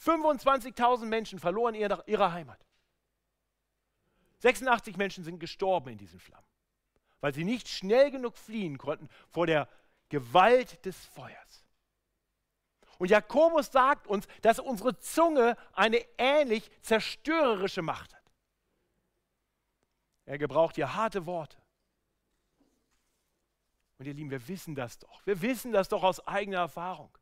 25.000 0.00 1.04
Menschen 1.04 1.38
verloren 1.38 1.74
ihre 1.74 2.32
Heimat. 2.32 2.64
86 4.38 4.96
Menschen 4.96 5.22
sind 5.22 5.38
gestorben 5.38 5.90
in 5.90 5.98
diesen 5.98 6.18
Flammen, 6.18 6.46
weil 7.22 7.32
sie 7.32 7.44
nicht 7.44 7.68
schnell 7.68 8.10
genug 8.10 8.36
fliehen 8.36 8.76
konnten 8.76 9.08
vor 9.30 9.46
der 9.46 9.68
Gewalt 10.10 10.84
des 10.84 10.96
Feuers. 11.06 11.64
Und 12.98 13.10
Jakobus 13.10 13.68
sagt 13.68 14.06
uns, 14.06 14.26
dass 14.42 14.58
unsere 14.58 14.98
Zunge 14.98 15.56
eine 15.72 16.04
ähnlich 16.18 16.70
zerstörerische 16.82 17.80
Macht 17.80 18.12
hat. 18.12 18.32
Er 20.26 20.36
gebraucht 20.36 20.74
hier 20.74 20.94
harte 20.94 21.24
Worte. 21.24 21.56
Und 23.98 24.06
ihr 24.06 24.14
Lieben, 24.14 24.30
wir 24.30 24.46
wissen 24.48 24.74
das 24.74 24.98
doch. 24.98 25.24
Wir 25.24 25.40
wissen 25.42 25.72
das 25.72 25.88
doch 25.88 26.02
aus 26.02 26.26
eigener 26.26 26.58
Erfahrung. 26.58 27.16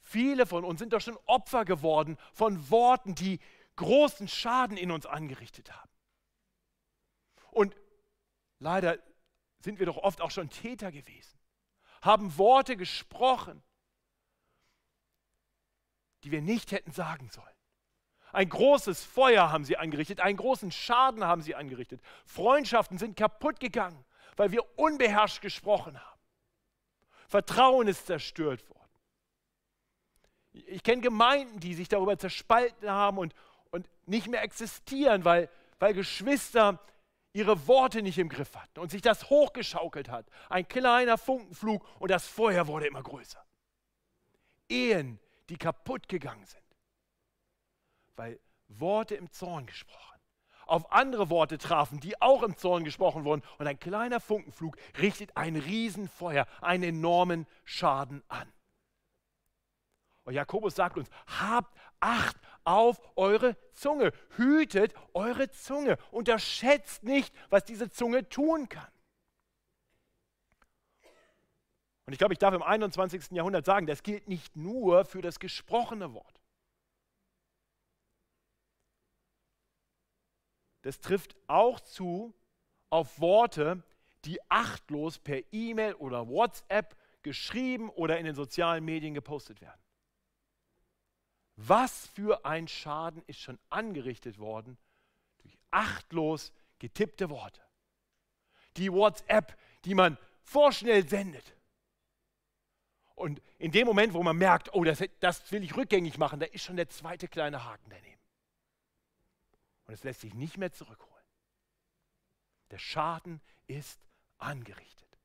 Viele 0.00 0.46
von 0.46 0.64
uns 0.64 0.80
sind 0.80 0.92
doch 0.92 1.00
schon 1.00 1.18
Opfer 1.24 1.64
geworden 1.64 2.18
von 2.32 2.70
Worten, 2.70 3.14
die 3.14 3.40
großen 3.76 4.28
Schaden 4.28 4.76
in 4.76 4.90
uns 4.90 5.06
angerichtet 5.06 5.72
haben. 5.74 5.90
Leider 8.58 8.98
sind 9.60 9.78
wir 9.78 9.86
doch 9.86 9.96
oft 9.96 10.20
auch 10.20 10.30
schon 10.30 10.50
Täter 10.50 10.92
gewesen, 10.92 11.38
haben 12.02 12.36
Worte 12.38 12.76
gesprochen, 12.76 13.62
die 16.24 16.30
wir 16.30 16.42
nicht 16.42 16.72
hätten 16.72 16.92
sagen 16.92 17.28
sollen. 17.30 17.46
Ein 18.32 18.48
großes 18.48 19.04
Feuer 19.04 19.50
haben 19.50 19.64
sie 19.64 19.76
angerichtet, 19.76 20.20
einen 20.20 20.36
großen 20.36 20.70
Schaden 20.70 21.24
haben 21.24 21.42
sie 21.42 21.54
angerichtet. 21.54 22.02
Freundschaften 22.26 22.98
sind 22.98 23.16
kaputt 23.16 23.58
gegangen, 23.58 24.04
weil 24.36 24.52
wir 24.52 24.78
unbeherrscht 24.78 25.40
gesprochen 25.40 25.98
haben. 25.98 26.20
Vertrauen 27.26 27.88
ist 27.88 28.06
zerstört 28.06 28.68
worden. 28.68 28.78
Ich 30.52 30.82
kenne 30.82 31.02
Gemeinden, 31.02 31.60
die 31.60 31.74
sich 31.74 31.88
darüber 31.88 32.18
zerspalten 32.18 32.90
haben 32.90 33.18
und, 33.18 33.34
und 33.70 33.88
nicht 34.06 34.28
mehr 34.28 34.42
existieren, 34.42 35.24
weil, 35.24 35.48
weil 35.78 35.94
Geschwister 35.94 36.80
ihre 37.38 37.66
Worte 37.66 38.02
nicht 38.02 38.18
im 38.18 38.28
Griff 38.28 38.54
hatten 38.56 38.80
und 38.80 38.90
sich 38.90 39.02
das 39.02 39.30
hochgeschaukelt 39.30 40.08
hat. 40.08 40.26
Ein 40.48 40.68
kleiner 40.68 41.16
Funkenflug 41.18 41.86
und 42.00 42.10
das 42.10 42.26
Feuer 42.26 42.66
wurde 42.66 42.86
immer 42.86 43.02
größer. 43.02 43.42
Ehen, 44.68 45.18
die 45.48 45.56
kaputt 45.56 46.08
gegangen 46.08 46.44
sind 46.44 46.68
weil 48.18 48.38
Worte 48.68 49.14
im 49.14 49.30
Zorn 49.30 49.64
gesprochen, 49.64 50.18
auf 50.66 50.92
andere 50.92 51.30
Worte 51.30 51.56
trafen, 51.56 52.00
die 52.00 52.20
auch 52.20 52.42
im 52.42 52.56
Zorn 52.56 52.84
gesprochen 52.84 53.24
wurden. 53.24 53.42
Und 53.58 53.66
ein 53.66 53.78
kleiner 53.78 54.20
Funkenflug 54.20 54.76
richtet 55.00 55.34
ein 55.36 55.56
Riesenfeuer, 55.56 56.46
einen 56.60 56.82
enormen 56.82 57.46
Schaden 57.64 58.22
an. 58.28 58.52
Und 60.24 60.34
Jakobus 60.34 60.74
sagt 60.74 60.98
uns, 60.98 61.08
habt 61.40 61.72
Acht 62.00 62.36
auf 62.68 63.00
eure 63.16 63.56
Zunge, 63.72 64.12
hütet 64.36 64.94
eure 65.14 65.50
Zunge, 65.50 65.96
unterschätzt 66.10 67.02
nicht, 67.02 67.34
was 67.50 67.64
diese 67.64 67.90
Zunge 67.90 68.28
tun 68.28 68.68
kann. 68.68 68.90
Und 72.06 72.12
ich 72.12 72.18
glaube, 72.18 72.32
ich 72.32 72.38
darf 72.38 72.54
im 72.54 72.62
21. 72.62 73.32
Jahrhundert 73.32 73.64
sagen, 73.64 73.86
das 73.86 74.02
gilt 74.02 74.28
nicht 74.28 74.56
nur 74.56 75.04
für 75.04 75.20
das 75.20 75.38
gesprochene 75.38 76.14
Wort. 76.14 76.38
das 80.88 81.00
trifft 81.00 81.36
auch 81.48 81.80
zu 81.80 82.34
auf 82.88 83.20
Worte, 83.20 83.82
die 84.24 84.40
achtlos 84.48 85.18
per 85.18 85.42
E-Mail 85.52 85.92
oder 85.92 86.28
WhatsApp 86.28 86.96
geschrieben 87.22 87.90
oder 87.90 88.18
in 88.18 88.24
den 88.24 88.34
sozialen 88.34 88.84
Medien 88.86 89.12
gepostet 89.12 89.60
werden. 89.60 89.78
Was 91.60 92.06
für 92.06 92.44
ein 92.44 92.68
Schaden 92.68 93.20
ist 93.26 93.40
schon 93.40 93.58
angerichtet 93.68 94.38
worden 94.38 94.78
durch 95.38 95.58
achtlos 95.72 96.52
getippte 96.78 97.30
Worte. 97.30 97.60
Die 98.76 98.92
WhatsApp, 98.92 99.58
die 99.84 99.94
man 99.94 100.16
vorschnell 100.44 101.08
sendet. 101.08 101.56
Und 103.16 103.42
in 103.58 103.72
dem 103.72 103.88
Moment, 103.88 104.14
wo 104.14 104.22
man 104.22 104.36
merkt, 104.36 104.72
oh, 104.72 104.84
das, 104.84 105.02
das 105.18 105.50
will 105.50 105.64
ich 105.64 105.76
rückgängig 105.76 106.16
machen, 106.16 106.38
da 106.38 106.46
ist 106.46 106.62
schon 106.62 106.76
der 106.76 106.90
zweite 106.90 107.26
kleine 107.26 107.64
Haken 107.64 107.90
daneben. 107.90 108.20
Und 109.86 109.94
es 109.94 110.04
lässt 110.04 110.20
sich 110.20 110.34
nicht 110.34 110.58
mehr 110.58 110.70
zurückholen. 110.70 111.24
Der 112.70 112.78
Schaden 112.78 113.40
ist 113.66 114.00
angerichtet. 114.36 115.18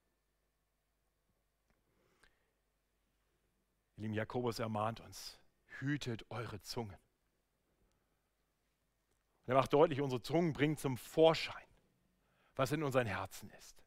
Lieben 3.98 4.16
Jakobus 4.16 4.58
ermahnt 4.58 5.00
uns, 5.00 5.38
hütet 5.80 6.26
eure 6.30 6.62
Zungen. 6.62 6.98
Und 9.46 9.54
er 9.54 9.56
macht 9.56 9.74
deutlich, 9.74 10.02
unsere 10.02 10.22
Zungen 10.22 10.54
bringen 10.54 10.78
zum 10.78 10.98
Vorschein, 10.98 11.68
was 12.56 12.72
in 12.72 12.84
unseren 12.84 13.08
Herzen 13.08 13.50
ist. 13.52 13.84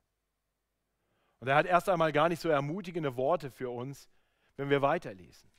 Und 1.40 1.48
er 1.48 1.56
hat 1.56 1.66
erst 1.66 1.88
einmal 1.88 2.12
gar 2.12 2.28
nicht 2.28 2.40
so 2.40 2.48
ermutigende 2.48 3.16
Worte 3.16 3.50
für 3.50 3.70
uns, 3.70 4.08
wenn 4.56 4.70
wir 4.70 4.82
weiterlesen. 4.82 5.50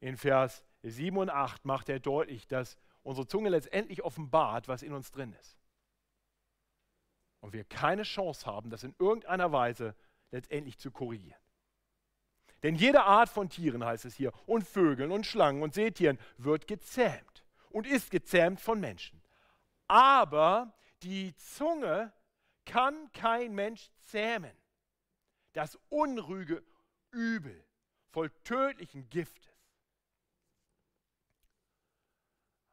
In 0.00 0.16
Vers 0.16 0.64
7 0.82 1.16
und 1.16 1.30
8 1.30 1.64
macht 1.64 1.88
er 1.88 1.98
deutlich, 1.98 2.46
dass 2.46 2.78
unsere 3.02 3.26
Zunge 3.26 3.48
letztendlich 3.48 4.02
offenbart, 4.02 4.68
was 4.68 4.82
in 4.82 4.92
uns 4.92 5.10
drin 5.10 5.32
ist. 5.32 5.58
Und 7.40 7.52
wir 7.52 7.64
keine 7.64 8.02
Chance 8.02 8.46
haben, 8.46 8.70
das 8.70 8.84
in 8.84 8.94
irgendeiner 8.98 9.52
Weise 9.52 9.94
letztendlich 10.30 10.78
zu 10.78 10.90
korrigieren. 10.90 11.40
Denn 12.62 12.74
jede 12.74 13.04
Art 13.04 13.28
von 13.28 13.48
Tieren, 13.48 13.84
heißt 13.84 14.04
es 14.04 14.14
hier, 14.14 14.32
und 14.46 14.66
Vögeln 14.66 15.12
und 15.12 15.26
Schlangen 15.26 15.62
und 15.62 15.74
Seetieren 15.74 16.18
wird 16.38 16.66
gezähmt 16.66 17.44
und 17.70 17.86
ist 17.86 18.10
gezähmt 18.10 18.60
von 18.60 18.80
Menschen. 18.80 19.22
Aber 19.86 20.74
die 21.02 21.34
Zunge 21.36 22.12
kann 22.64 23.10
kein 23.12 23.54
Mensch 23.54 23.90
zähmen. 24.00 24.56
Das 25.52 25.78
unrüge 25.88 26.62
Übel 27.10 27.64
voll 28.10 28.30
tödlichen 28.44 29.08
Giftes 29.08 29.48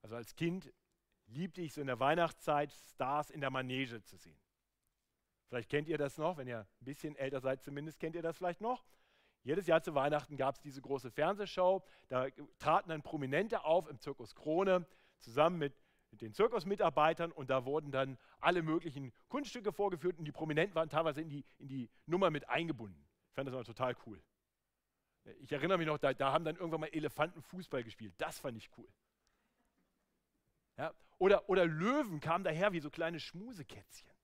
Also 0.06 0.18
als 0.18 0.36
Kind 0.36 0.72
liebte 1.26 1.64
ich 1.64 1.74
so 1.74 1.82
in 1.82 1.88
der 1.88 2.00
Weihnachtszeit 2.00 2.72
Stars 2.72 3.32
in 3.32 3.42
der 3.42 3.50
Manege 3.50 4.04
zu 4.04 4.18
sehen. 4.18 4.38
Vielleicht 5.48 5.68
kennt 5.68 5.88
ihr 5.88 5.98
das 5.98 6.20
noch, 6.20 6.38
wenn 6.38 6.48
ihr 6.48 6.60
ein 6.60 6.86
bisschen 6.86 7.16
älter 7.16 7.42
seid 7.42 7.64
zumindest, 7.64 8.00
kennt 8.00 8.16
ihr 8.16 8.22
das 8.22 8.38
vielleicht 8.38 8.62
noch. 8.62 8.86
Jedes 9.46 9.68
Jahr 9.68 9.84
zu 9.84 9.94
Weihnachten 9.94 10.38
gab 10.38 10.56
es 10.56 10.62
diese 10.62 10.82
große 10.82 11.12
Fernsehshow. 11.12 11.84
Da 12.10 12.26
traten 12.58 12.90
dann 12.90 13.04
Prominente 13.04 13.64
auf 13.64 13.88
im 13.88 14.00
Zirkus 14.00 14.34
Krone 14.34 14.88
zusammen 15.20 15.60
mit, 15.60 15.74
den 16.12 16.34
Zirkusmitarbeitern 16.34 17.32
und 17.32 17.50
da 17.50 17.66
wurden 17.66 17.92
dann 17.92 18.18
alle 18.40 18.64
möglichen 18.64 19.12
Kunststücke 19.28 19.74
vorgeführt 19.74 20.18
und 20.18 20.26
die 20.26 20.32
Prominenten 20.32 20.74
waren 20.74 20.90
teilweise 20.90 21.22
in 21.22 21.30
die, 21.30 21.46
in 21.58 21.68
die 21.68 21.90
Nummer 22.06 22.32
mit 22.32 22.48
eingebunden. 22.50 23.06
Ich 23.28 23.36
fand 23.36 23.48
das 23.48 23.54
immer 23.54 23.66
total 23.66 23.96
cool. 24.06 24.24
Ich 25.42 25.52
erinnere 25.52 25.78
mich 25.78 25.88
noch, 25.88 25.98
da, 25.98 26.14
da 26.14 26.32
haben 26.32 26.46
dann 26.46 26.56
irgendwann 26.56 26.80
mal 26.80 26.90
Elefanten 26.94 27.42
Fußball 27.42 27.84
gespielt. 27.84 28.14
Das 28.18 28.40
fand 28.40 28.58
ich 28.58 28.70
cool. 28.78 28.88
Ja? 30.78 30.94
Oder, 31.18 31.50
oder 31.50 31.66
Löwen 31.66 32.20
kamen 32.20 32.46
daher 32.46 32.72
wie 32.72 32.80
so 32.80 32.90
kleine 32.90 33.20
Schmusekätzchen. 33.20 34.15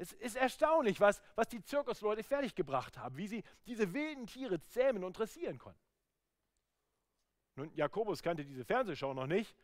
Es 0.00 0.12
ist 0.14 0.36
erstaunlich, 0.36 0.98
was, 0.98 1.20
was 1.34 1.46
die 1.48 1.62
Zirkusleute 1.62 2.22
fertiggebracht 2.22 2.96
haben, 2.96 3.18
wie 3.18 3.28
sie 3.28 3.44
diese 3.66 3.92
wilden 3.92 4.26
Tiere 4.26 4.58
zähmen 4.62 5.04
und 5.04 5.18
dressieren 5.18 5.58
konnten. 5.58 5.78
Nun, 7.56 7.70
Jakobus 7.74 8.22
kannte 8.22 8.42
diese 8.42 8.64
Fernsehshow 8.64 9.12
noch 9.12 9.26
nicht, 9.26 9.54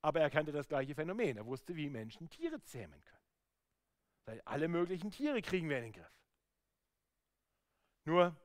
aber 0.00 0.20
er 0.20 0.30
kannte 0.30 0.52
das 0.52 0.68
gleiche 0.68 0.94
Phänomen. 0.94 1.38
Er 1.38 1.46
wusste, 1.46 1.74
wie 1.74 1.90
Menschen 1.90 2.30
Tiere 2.30 2.62
zähmen 2.62 3.02
können. 3.02 3.26
Weil 4.26 4.40
alle 4.42 4.68
möglichen 4.68 5.10
Tiere 5.10 5.42
kriegen 5.42 5.68
wir 5.68 5.78
in 5.78 5.84
den 5.84 5.92
Griff. 5.92 6.22
Nur 8.04 8.36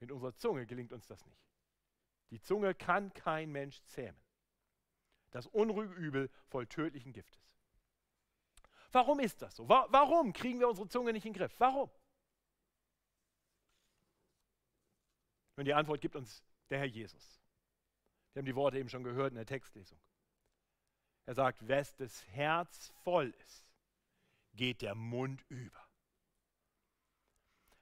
mit 0.00 0.10
unserer 0.10 0.34
Zunge 0.34 0.64
gelingt 0.64 0.94
uns 0.94 1.06
das 1.06 1.26
nicht. 1.26 1.44
Die 2.30 2.40
Zunge 2.40 2.74
kann 2.74 3.12
kein 3.12 3.52
Mensch 3.52 3.82
zähmen. 3.82 4.18
Das 5.32 5.46
unruhige 5.48 5.92
Übel 5.92 6.30
voll 6.46 6.66
tödlichen 6.66 7.12
Giftes. 7.12 7.57
Warum 8.92 9.20
ist 9.20 9.42
das 9.42 9.56
so? 9.56 9.68
Warum 9.68 10.32
kriegen 10.32 10.60
wir 10.60 10.68
unsere 10.68 10.88
Zunge 10.88 11.12
nicht 11.12 11.26
in 11.26 11.32
den 11.32 11.38
Griff? 11.38 11.54
Warum? 11.58 11.90
Und 15.56 15.64
die 15.64 15.74
Antwort 15.74 16.00
gibt 16.00 16.16
uns 16.16 16.42
der 16.70 16.78
Herr 16.78 16.86
Jesus. 16.86 17.40
Wir 18.32 18.40
haben 18.40 18.46
die 18.46 18.54
Worte 18.54 18.78
eben 18.78 18.88
schon 18.88 19.02
gehört 19.02 19.30
in 19.30 19.36
der 19.36 19.46
Textlesung. 19.46 19.98
Er 21.26 21.34
sagt, 21.34 21.66
wes 21.66 21.94
das 21.96 22.26
Herz 22.28 22.92
voll 23.02 23.34
ist, 23.44 23.66
geht 24.54 24.80
der 24.80 24.94
Mund 24.94 25.44
über. 25.48 25.88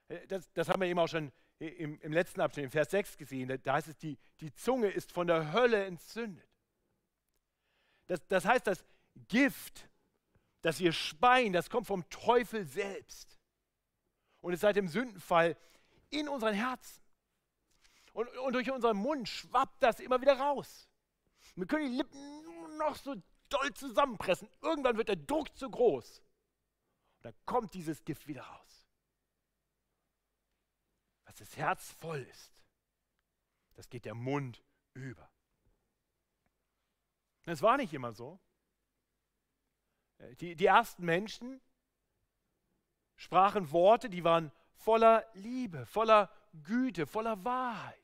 Äh, 0.09 0.27
das, 0.27 0.51
das 0.53 0.67
haben 0.69 0.81
wir 0.81 0.87
eben 0.87 0.99
auch 0.99 1.07
schon 1.07 1.31
im, 1.59 1.99
im, 2.01 2.11
letzten 2.11 2.41
Abschnitt, 2.41 2.65
im 2.65 2.71
Vers 2.71 2.91
6 2.91 3.17
gesehen. 3.17 3.59
Da 3.63 3.73
heißt 3.73 3.87
es, 3.87 3.97
die, 3.97 4.17
die 4.41 4.53
Zunge 4.53 4.89
ist 4.89 5.11
von 5.11 5.27
der 5.27 5.53
Hölle 5.53 5.85
entzündet. 5.85 6.47
Das, 8.07 8.25
das 8.27 8.45
heißt, 8.45 8.67
das 8.67 8.85
Gift, 9.27 9.89
das 10.61 10.79
wir 10.79 10.91
speien, 10.91 11.53
das 11.53 11.69
kommt 11.69 11.87
vom 11.87 12.07
Teufel 12.09 12.65
selbst. 12.65 13.37
Und 14.41 14.53
ist 14.53 14.61
seit 14.61 14.75
dem 14.75 14.87
Sündenfall 14.87 15.57
in 16.09 16.29
unseren 16.29 16.53
Herzen. 16.53 17.03
Und, 18.13 18.27
und 18.37 18.53
durch 18.53 18.71
unseren 18.71 18.97
Mund 18.97 19.27
schwappt 19.27 19.81
das 19.83 19.99
immer 19.99 20.21
wieder 20.21 20.37
raus. 20.39 20.87
Wir 21.55 21.67
können 21.67 21.89
die 21.89 21.97
Lippen 21.97 22.77
noch 22.77 22.95
so 22.95 23.15
doll 23.49 23.73
zusammenpressen. 23.73 24.49
Irgendwann 24.61 24.97
wird 24.97 25.09
der 25.09 25.15
Druck 25.15 25.55
zu 25.57 25.69
groß. 25.69 26.19
Und 27.17 27.25
dann 27.25 27.33
kommt 27.45 27.73
dieses 27.73 28.03
Gift 28.03 28.27
wieder 28.27 28.43
raus. 28.43 28.87
Was 31.25 31.35
das 31.35 31.57
Herz 31.57 31.91
voll 31.91 32.21
ist, 32.21 32.53
das 33.75 33.89
geht 33.89 34.05
der 34.05 34.15
Mund 34.15 34.63
über. 34.93 35.29
Es 37.45 37.61
war 37.61 37.77
nicht 37.77 37.93
immer 37.93 38.11
so. 38.11 38.39
Die, 40.39 40.55
die 40.55 40.65
ersten 40.65 41.05
Menschen 41.05 41.61
sprachen 43.15 43.71
Worte, 43.71 44.09
die 44.09 44.23
waren 44.23 44.51
voller 44.73 45.25
Liebe, 45.33 45.85
voller 45.85 46.31
Güte, 46.63 47.05
voller 47.05 47.43
Wahrheit. 47.43 48.01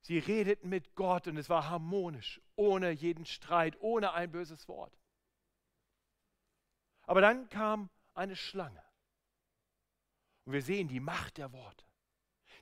Sie 0.00 0.18
redeten 0.18 0.70
mit 0.70 0.94
Gott 0.94 1.26
und 1.26 1.36
es 1.36 1.50
war 1.50 1.68
harmonisch, 1.68 2.40
ohne 2.56 2.90
jeden 2.90 3.26
Streit, 3.26 3.76
ohne 3.80 4.14
ein 4.14 4.30
böses 4.30 4.66
Wort. 4.66 4.98
Aber 7.02 7.20
dann 7.20 7.48
kam 7.50 7.90
eine 8.14 8.34
Schlange. 8.34 8.82
Und 10.44 10.54
wir 10.54 10.62
sehen 10.62 10.88
die 10.88 11.00
Macht 11.00 11.36
der 11.36 11.52
Worte. 11.52 11.84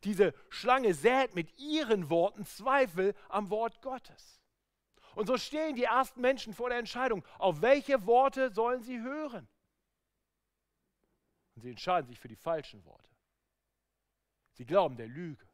Diese 0.02 0.34
Schlange 0.48 0.92
sät 0.92 1.34
mit 1.34 1.56
ihren 1.58 2.10
Worten 2.10 2.44
Zweifel 2.44 3.14
am 3.28 3.48
Wort 3.50 3.80
Gottes. 3.80 4.42
Und 5.16 5.28
so 5.28 5.38
stehen 5.38 5.74
die 5.74 5.84
ersten 5.84 6.20
Menschen 6.20 6.52
vor 6.52 6.68
der 6.68 6.78
Entscheidung, 6.78 7.24
auf 7.38 7.62
welche 7.62 8.04
Worte 8.06 8.52
sollen 8.52 8.82
sie 8.82 9.00
hören. 9.00 9.48
Und 11.54 11.62
sie 11.62 11.70
entscheiden 11.70 12.06
sich 12.06 12.20
für 12.20 12.28
die 12.28 12.36
falschen 12.36 12.84
Worte. 12.84 13.08
Sie 14.52 14.66
glauben 14.66 14.98
der 14.98 15.06
Lüge. 15.08 15.48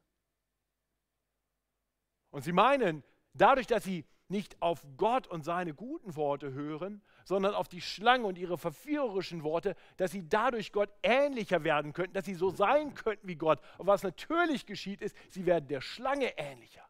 Und 2.30 2.42
sie 2.42 2.50
meinen, 2.50 3.04
dadurch, 3.34 3.68
dass 3.68 3.84
sie 3.84 4.04
nicht 4.26 4.60
auf 4.60 4.84
Gott 4.96 5.28
und 5.28 5.44
seine 5.44 5.74
guten 5.74 6.16
Worte 6.16 6.52
hören, 6.52 7.00
sondern 7.24 7.54
auf 7.54 7.68
die 7.68 7.82
Schlange 7.82 8.26
und 8.26 8.38
ihre 8.38 8.58
verführerischen 8.58 9.44
Worte, 9.44 9.76
dass 9.96 10.10
sie 10.10 10.28
dadurch 10.28 10.72
Gott 10.72 10.90
ähnlicher 11.04 11.62
werden 11.62 11.92
könnten, 11.92 12.14
dass 12.14 12.24
sie 12.24 12.34
so 12.34 12.50
sein 12.50 12.94
könnten 12.94 13.28
wie 13.28 13.36
Gott. 13.36 13.60
Und 13.78 13.86
was 13.86 14.02
natürlich 14.02 14.66
geschieht, 14.66 15.00
ist, 15.02 15.16
sie 15.30 15.46
werden 15.46 15.68
der 15.68 15.82
Schlange 15.82 16.36
ähnlicher. 16.36 16.84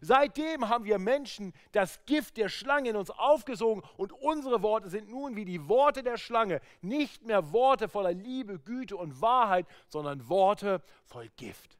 Seitdem 0.00 0.68
haben 0.68 0.84
wir 0.84 0.98
Menschen 0.98 1.52
das 1.72 2.04
Gift 2.06 2.38
der 2.38 2.48
Schlange 2.48 2.90
in 2.90 2.96
uns 2.96 3.10
aufgesogen 3.10 3.82
und 3.98 4.12
unsere 4.12 4.62
Worte 4.62 4.88
sind 4.88 5.10
nun 5.10 5.36
wie 5.36 5.44
die 5.44 5.68
Worte 5.68 6.02
der 6.02 6.16
Schlange, 6.16 6.60
nicht 6.80 7.22
mehr 7.22 7.52
Worte 7.52 7.88
voller 7.88 8.12
Liebe, 8.12 8.58
Güte 8.58 8.96
und 8.96 9.20
Wahrheit, 9.20 9.66
sondern 9.88 10.28
Worte 10.28 10.82
voll 11.04 11.28
Gift. 11.36 11.78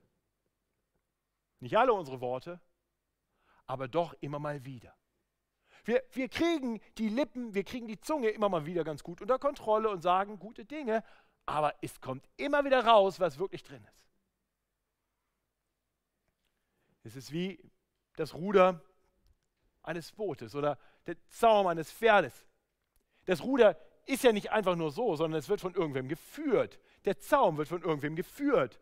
Nicht 1.60 1.76
alle 1.76 1.92
unsere 1.92 2.20
Worte, 2.20 2.60
aber 3.66 3.88
doch 3.88 4.14
immer 4.20 4.38
mal 4.38 4.64
wieder. 4.64 4.94
Wir, 5.84 6.02
wir 6.12 6.28
kriegen 6.28 6.80
die 6.98 7.08
Lippen, 7.08 7.54
wir 7.54 7.64
kriegen 7.64 7.86
die 7.88 8.00
Zunge 8.00 8.28
immer 8.28 8.50
mal 8.50 8.66
wieder 8.66 8.84
ganz 8.84 9.02
gut 9.02 9.22
unter 9.22 9.38
Kontrolle 9.38 9.88
und 9.88 10.02
sagen 10.02 10.38
gute 10.38 10.66
Dinge, 10.66 11.02
aber 11.46 11.74
es 11.80 12.00
kommt 12.00 12.28
immer 12.36 12.64
wieder 12.64 12.84
raus, 12.84 13.18
was 13.18 13.38
wirklich 13.38 13.62
drin 13.62 13.82
ist. 13.84 14.06
Es 17.02 17.16
ist 17.16 17.32
wie 17.32 17.58
das 18.20 18.34
Ruder 18.34 18.84
eines 19.82 20.12
Bootes 20.12 20.54
oder 20.54 20.78
der 21.06 21.16
Zaum 21.28 21.66
eines 21.66 21.90
Pferdes. 21.90 22.46
Das 23.24 23.42
Ruder 23.42 23.80
ist 24.04 24.22
ja 24.22 24.32
nicht 24.32 24.50
einfach 24.52 24.76
nur 24.76 24.90
so, 24.90 25.16
sondern 25.16 25.38
es 25.38 25.48
wird 25.48 25.60
von 25.60 25.74
irgendwem 25.74 26.06
geführt. 26.06 26.78
Der 27.06 27.18
Zaum 27.18 27.56
wird 27.56 27.68
von 27.68 27.82
irgendwem 27.82 28.16
geführt. 28.16 28.78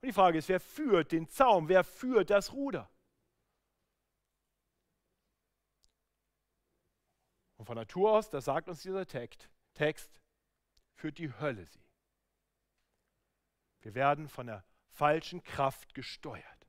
Und 0.00 0.08
die 0.08 0.12
Frage 0.12 0.38
ist, 0.38 0.48
wer 0.48 0.58
führt 0.58 1.12
den 1.12 1.28
Zaum? 1.28 1.68
Wer 1.68 1.84
führt 1.84 2.30
das 2.30 2.52
Ruder? 2.52 2.90
Und 7.56 7.66
von 7.66 7.76
Natur 7.76 8.10
aus, 8.10 8.28
das 8.28 8.46
sagt 8.46 8.68
uns 8.68 8.82
dieser 8.82 9.06
Text, 9.06 9.48
Text 9.74 10.20
führt 10.94 11.18
die 11.18 11.32
Hölle 11.38 11.64
sie. 11.66 11.80
Wir 13.82 13.94
werden 13.94 14.28
von 14.28 14.48
der 14.48 14.64
falschen 14.88 15.44
Kraft 15.44 15.94
gesteuert. 15.94 16.66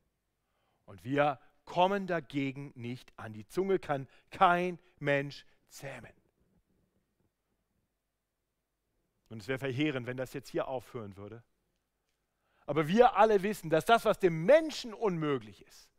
Und 0.85 1.03
wir 1.03 1.39
kommen 1.65 2.07
dagegen 2.07 2.71
nicht 2.75 3.11
an. 3.17 3.33
Die 3.33 3.47
Zunge 3.47 3.79
kann 3.79 4.07
kein 4.31 4.79
Mensch 4.99 5.45
zähmen. 5.67 6.13
Und 9.29 9.41
es 9.41 9.47
wäre 9.47 9.59
verheerend, 9.59 10.07
wenn 10.07 10.17
das 10.17 10.33
jetzt 10.33 10.49
hier 10.49 10.67
aufhören 10.67 11.17
würde. 11.17 11.43
Aber 12.65 12.87
wir 12.87 13.15
alle 13.17 13.43
wissen, 13.43 13.69
dass 13.69 13.85
das, 13.85 14.05
was 14.05 14.19
dem 14.19 14.45
Menschen 14.45 14.93
unmöglich 14.93 15.65
ist, 15.65 15.89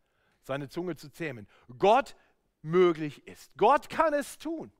seine 0.43 0.69
Zunge 0.69 0.97
zu 0.97 1.11
zähmen, 1.11 1.47
Gott 1.79 2.17
möglich 2.63 3.27
ist. 3.27 3.53
Gott 3.57 3.89
kann 3.89 4.15
es 4.15 4.39
tun. 4.39 4.73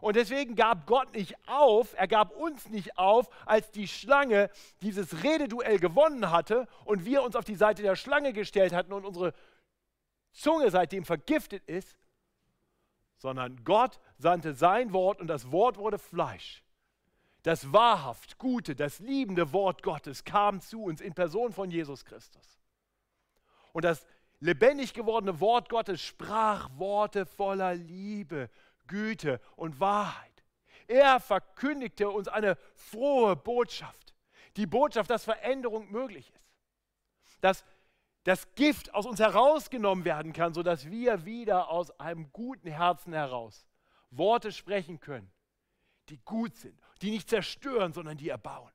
Und 0.00 0.16
deswegen 0.16 0.56
gab 0.56 0.86
Gott 0.86 1.12
nicht 1.14 1.36
auf, 1.46 1.94
er 1.94 2.08
gab 2.08 2.32
uns 2.32 2.70
nicht 2.70 2.96
auf, 2.96 3.28
als 3.44 3.70
die 3.70 3.86
Schlange 3.86 4.50
dieses 4.80 5.22
Rededuell 5.22 5.78
gewonnen 5.78 6.30
hatte 6.30 6.66
und 6.84 7.04
wir 7.04 7.22
uns 7.22 7.36
auf 7.36 7.44
die 7.44 7.54
Seite 7.54 7.82
der 7.82 7.96
Schlange 7.96 8.32
gestellt 8.32 8.72
hatten 8.72 8.92
und 8.92 9.04
unsere 9.04 9.34
Zunge 10.32 10.70
seitdem 10.70 11.04
vergiftet 11.04 11.64
ist, 11.66 11.98
sondern 13.16 13.64
Gott 13.64 14.00
sandte 14.16 14.54
sein 14.54 14.92
Wort 14.92 15.20
und 15.20 15.26
das 15.26 15.52
Wort 15.52 15.76
wurde 15.76 15.98
Fleisch. 15.98 16.64
Das 17.42 17.72
wahrhaft 17.72 18.38
gute, 18.38 18.74
das 18.74 18.98
liebende 18.98 19.52
Wort 19.52 19.82
Gottes 19.82 20.24
kam 20.24 20.60
zu 20.60 20.82
uns 20.82 21.00
in 21.00 21.14
Person 21.14 21.52
von 21.52 21.70
Jesus 21.70 22.04
Christus. 22.04 22.60
Und 23.72 23.84
das 23.84 24.06
lebendig 24.40 24.94
gewordene 24.94 25.40
Wort 25.40 25.68
Gottes 25.68 26.02
sprach 26.02 26.68
Worte 26.76 27.24
voller 27.26 27.74
Liebe, 27.74 28.50
Güte 28.86 29.40
und 29.56 29.80
Wahrheit. 29.80 30.30
Er 30.86 31.20
verkündigte 31.20 32.10
uns 32.10 32.26
eine 32.28 32.56
frohe 32.74 33.36
Botschaft. 33.36 34.14
Die 34.56 34.66
Botschaft, 34.66 35.08
dass 35.10 35.24
Veränderung 35.24 35.90
möglich 35.90 36.32
ist. 36.34 36.44
Dass 37.40 37.64
das 38.24 38.54
Gift 38.54 38.92
aus 38.94 39.06
uns 39.06 39.18
herausgenommen 39.18 40.04
werden 40.04 40.32
kann, 40.32 40.52
sodass 40.52 40.90
wir 40.90 41.24
wieder 41.24 41.68
aus 41.70 41.90
einem 41.98 42.32
guten 42.32 42.68
Herzen 42.68 43.12
heraus 43.12 43.66
Worte 44.10 44.52
sprechen 44.52 45.00
können, 45.00 45.30
die 46.08 46.18
gut 46.18 46.56
sind, 46.56 46.78
die 47.00 47.10
nicht 47.10 47.28
zerstören, 47.28 47.92
sondern 47.92 48.18
die 48.18 48.28
erbauen. 48.28 48.72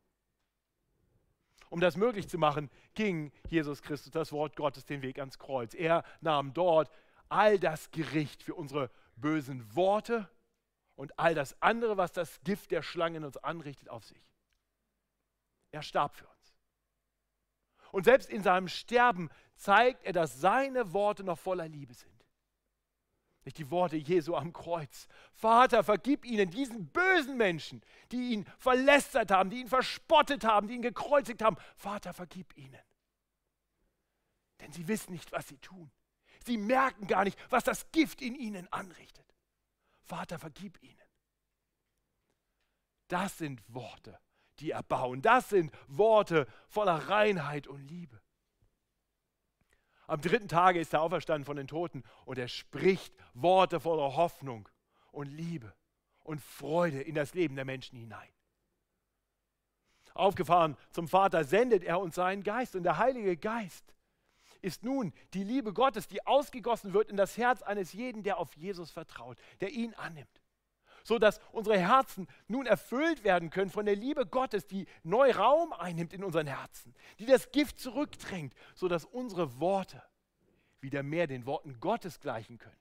Um 1.69 1.81
das 1.81 1.97
möglich 1.97 2.29
zu 2.29 2.37
machen, 2.37 2.69
ging 2.93 3.31
Jesus 3.49 3.81
Christus, 3.81 4.11
das 4.11 4.31
Wort 4.31 4.55
Gottes, 4.55 4.85
den 4.85 5.01
Weg 5.01 5.19
ans 5.19 5.37
Kreuz. 5.37 5.73
Er 5.73 6.03
nahm 6.21 6.53
dort 6.53 6.89
all 7.27 7.59
das 7.59 7.91
Gericht 7.91 8.43
für 8.43 8.55
unsere 8.55 8.89
bösen 9.15 9.75
Worte 9.75 10.29
und 10.95 11.17
all 11.19 11.35
das 11.35 11.61
andere, 11.61 11.97
was 11.97 12.11
das 12.11 12.39
Gift 12.43 12.71
der 12.71 12.81
Schlange 12.81 13.17
in 13.17 13.25
uns 13.25 13.37
anrichtet, 13.37 13.89
auf 13.89 14.05
sich. 14.05 14.23
Er 15.71 15.81
starb 15.81 16.15
für 16.15 16.27
uns. 16.27 16.34
Und 17.95 18.03
selbst 18.03 18.29
in 18.29 18.43
seinem 18.43 18.67
Sterben 18.67 19.29
zeigt 19.55 20.03
er, 20.03 20.11
dass 20.11 20.41
seine 20.41 20.91
Worte 20.91 21.23
noch 21.23 21.39
voller 21.39 21.69
Liebe 21.69 21.93
sind. 21.93 22.25
Nicht 23.45 23.57
die 23.57 23.71
Worte 23.71 23.95
Jesu 23.95 24.35
am 24.35 24.51
Kreuz. 24.51 25.07
Vater, 25.31 25.81
vergib 25.81 26.25
ihnen, 26.25 26.51
diesen 26.51 26.87
bösen 26.89 27.37
Menschen, 27.37 27.81
die 28.11 28.33
ihn 28.33 28.45
verlästert 28.57 29.31
haben, 29.31 29.49
die 29.49 29.61
ihn 29.61 29.69
verspottet 29.69 30.43
haben, 30.43 30.67
die 30.67 30.73
ihn 30.73 30.81
gekreuzigt 30.81 31.41
haben. 31.41 31.55
Vater, 31.77 32.11
vergib 32.11 32.57
ihnen. 32.57 32.81
Denn 34.59 34.73
sie 34.73 34.89
wissen 34.89 35.13
nicht, 35.13 35.31
was 35.31 35.47
sie 35.47 35.59
tun. 35.59 35.89
Sie 36.43 36.57
merken 36.57 37.07
gar 37.07 37.23
nicht, 37.23 37.39
was 37.49 37.63
das 37.63 37.89
Gift 37.93 38.21
in 38.21 38.35
ihnen 38.35 38.67
anrichtet. 38.73 39.33
Vater, 40.01 40.37
vergib 40.37 40.83
ihnen. 40.83 41.07
Das 43.07 43.37
sind 43.37 43.63
Worte, 43.73 44.19
die 44.59 44.71
erbauen. 44.71 45.21
Das 45.21 45.49
sind 45.49 45.71
Worte 45.87 46.47
voller 46.67 47.09
Reinheit 47.09 47.67
und 47.67 47.81
Liebe. 47.87 48.21
Am 50.07 50.21
dritten 50.21 50.47
Tage 50.47 50.79
ist 50.79 50.93
er 50.93 51.01
auferstanden 51.01 51.45
von 51.45 51.57
den 51.57 51.67
Toten 51.67 52.03
und 52.25 52.37
er 52.37 52.47
spricht 52.47 53.15
Worte 53.33 53.79
voller 53.79 54.15
Hoffnung 54.15 54.69
und 55.11 55.27
Liebe 55.27 55.73
und 56.23 56.41
Freude 56.41 57.01
in 57.01 57.15
das 57.15 57.33
Leben 57.33 57.55
der 57.55 57.65
Menschen 57.65 57.97
hinein. 57.97 58.29
Aufgefahren 60.13 60.77
zum 60.91 61.07
Vater 61.07 61.43
sendet 61.43 61.83
er 61.83 61.99
uns 61.99 62.15
seinen 62.15 62.43
Geist 62.43 62.75
und 62.75 62.83
der 62.83 62.97
Heilige 62.97 63.35
Geist 63.35 63.93
ist 64.61 64.83
nun 64.83 65.13
die 65.33 65.43
Liebe 65.43 65.73
Gottes, 65.73 66.07
die 66.07 66.25
ausgegossen 66.25 66.93
wird 66.93 67.09
in 67.09 67.17
das 67.17 67.37
Herz 67.37 67.61
eines 67.61 67.93
jeden, 67.93 68.23
der 68.23 68.37
auf 68.37 68.55
Jesus 68.55 68.91
vertraut, 68.91 69.37
der 69.59 69.71
ihn 69.71 69.93
annimmt. 69.93 70.41
So 71.05 71.19
dass 71.19 71.39
unsere 71.51 71.77
Herzen 71.77 72.27
nun 72.47 72.65
erfüllt 72.65 73.23
werden 73.23 73.51
können 73.51 73.69
von 73.69 73.85
der 73.85 73.95
Liebe 73.95 74.25
Gottes, 74.25 74.65
die 74.65 74.87
neu 75.03 75.31
Raum 75.31 75.71
einnimmt 75.71 76.13
in 76.13 76.23
unseren 76.23 76.47
Herzen, 76.47 76.95
die 77.19 77.27
das 77.27 77.51
Gift 77.51 77.79
zurückdrängt, 77.79 78.55
so 78.73 78.87
dass 78.87 79.05
unsere 79.05 79.59
Worte 79.59 80.01
wieder 80.81 81.03
mehr 81.03 81.27
den 81.27 81.45
Worten 81.45 81.79
Gottes 81.79 82.19
gleichen 82.19 82.57
können, 82.57 82.79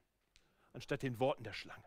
anstatt 0.73 1.03
den 1.03 1.21
Worten 1.21 1.45
der 1.45 1.53
Schlange. 1.53 1.85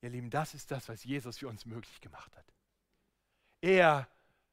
Ihr 0.00 0.08
Lieben, 0.08 0.30
das 0.30 0.54
ist 0.54 0.70
das, 0.70 0.88
was 0.88 1.04
Jesus 1.04 1.36
für 1.36 1.48
uns 1.48 1.66
möglich 1.66 2.00
gemacht 2.00 2.34
hat. 2.34 2.54
Er 3.60 4.08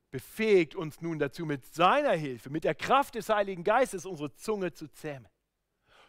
befähigt 0.09 0.75
uns 0.75 0.99
nun 0.99 1.19
dazu, 1.19 1.45
mit 1.45 1.73
seiner 1.73 2.15
Hilfe, 2.15 2.49
mit 2.49 2.65
der 2.65 2.75
Kraft 2.75 3.15
des 3.15 3.29
Heiligen 3.29 3.63
Geistes 3.63 4.05
unsere 4.05 4.33
Zunge 4.33 4.73
zu 4.73 4.89
zähmen, 4.89 5.30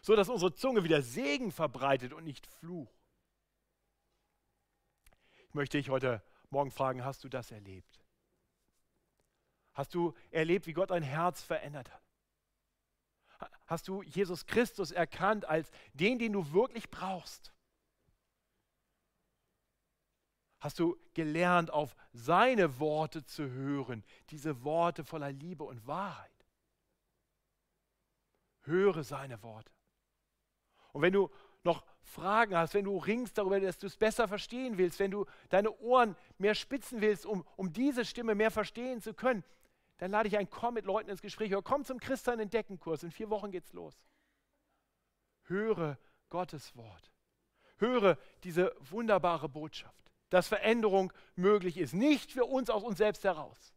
so 0.03 0.17
dass 0.17 0.29
unsere 0.29 0.53
Zunge 0.53 0.83
wieder 0.83 1.01
Segen 1.01 1.51
verbreitet 1.51 2.13
und 2.13 2.25
nicht 2.25 2.45
Fluch. 2.45 2.93
Ich 5.47 5.53
möchte 5.53 5.77
dich 5.77 5.89
heute 5.89 6.21
Morgen 6.49 6.71
fragen, 6.71 7.05
hast 7.05 7.23
du 7.23 7.29
das 7.29 7.51
erlebt? 7.51 8.03
Hast 9.73 9.95
du 9.95 10.13
erlebt, 10.29 10.67
wie 10.67 10.73
Gott 10.73 10.91
dein 10.91 11.03
Herz 11.03 11.41
verändert 11.41 11.91
hat? 11.91 12.03
Hast 13.65 13.87
du 13.87 14.03
Jesus 14.03 14.45
Christus 14.45 14.91
erkannt 14.91 15.45
als 15.45 15.71
den, 15.93 16.19
den 16.19 16.33
du 16.33 16.51
wirklich 16.51 16.89
brauchst? 16.91 17.53
Hast 20.59 20.79
du 20.79 20.97
gelernt, 21.13 21.71
auf 21.71 21.95
seine 22.11 22.79
Worte 22.79 23.25
zu 23.25 23.49
hören, 23.49 24.03
diese 24.29 24.63
Worte 24.63 25.03
voller 25.03 25.31
Liebe 25.31 25.63
und 25.63 25.87
Wahrheit? 25.87 26.31
Höre 28.61 29.03
seine 29.03 29.41
Worte. 29.43 29.71
Und 30.93 31.01
wenn 31.01 31.13
du 31.13 31.29
noch 31.63 31.85
Fragen 32.01 32.57
hast, 32.57 32.73
wenn 32.73 32.85
du 32.85 32.97
ringst 32.97 33.37
darüber, 33.37 33.59
dass 33.59 33.77
du 33.77 33.87
es 33.87 33.97
besser 33.97 34.27
verstehen 34.27 34.77
willst, 34.77 34.99
wenn 34.99 35.11
du 35.11 35.25
deine 35.49 35.71
Ohren 35.79 36.15
mehr 36.37 36.55
spitzen 36.55 37.01
willst, 37.01 37.25
um, 37.25 37.45
um 37.55 37.73
diese 37.73 38.05
Stimme 38.05 38.35
mehr 38.35 38.51
verstehen 38.51 39.01
zu 39.01 39.13
können, 39.13 39.43
dann 39.97 40.11
lade 40.11 40.27
ich 40.27 40.37
ein, 40.37 40.49
komm 40.49 40.75
mit 40.75 40.85
Leuten 40.85 41.09
ins 41.09 41.21
Gespräch 41.21 41.51
oder 41.51 41.61
komm 41.61 41.83
zum 41.83 41.99
Christian 41.99 42.39
Entdeckenkurs. 42.39 43.03
In 43.03 43.11
vier 43.11 43.29
Wochen 43.29 43.51
geht's 43.51 43.73
los. 43.73 44.01
Höre 45.43 45.97
Gottes 46.29 46.75
Wort. 46.75 47.11
Höre 47.77 48.17
diese 48.43 48.73
wunderbare 48.79 49.49
Botschaft 49.49 50.03
dass 50.33 50.47
Veränderung 50.47 51.13
möglich 51.35 51.77
ist. 51.77 51.93
Nicht 51.93 52.31
für 52.31 52.45
uns 52.45 52.71
aus 52.71 52.83
uns 52.83 52.97
selbst 52.97 53.23
heraus, 53.23 53.71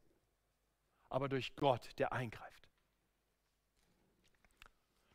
aber 1.11 1.29
durch 1.29 1.55
Gott, 1.55 1.91
der 1.99 2.15
eingreift. 2.15 2.66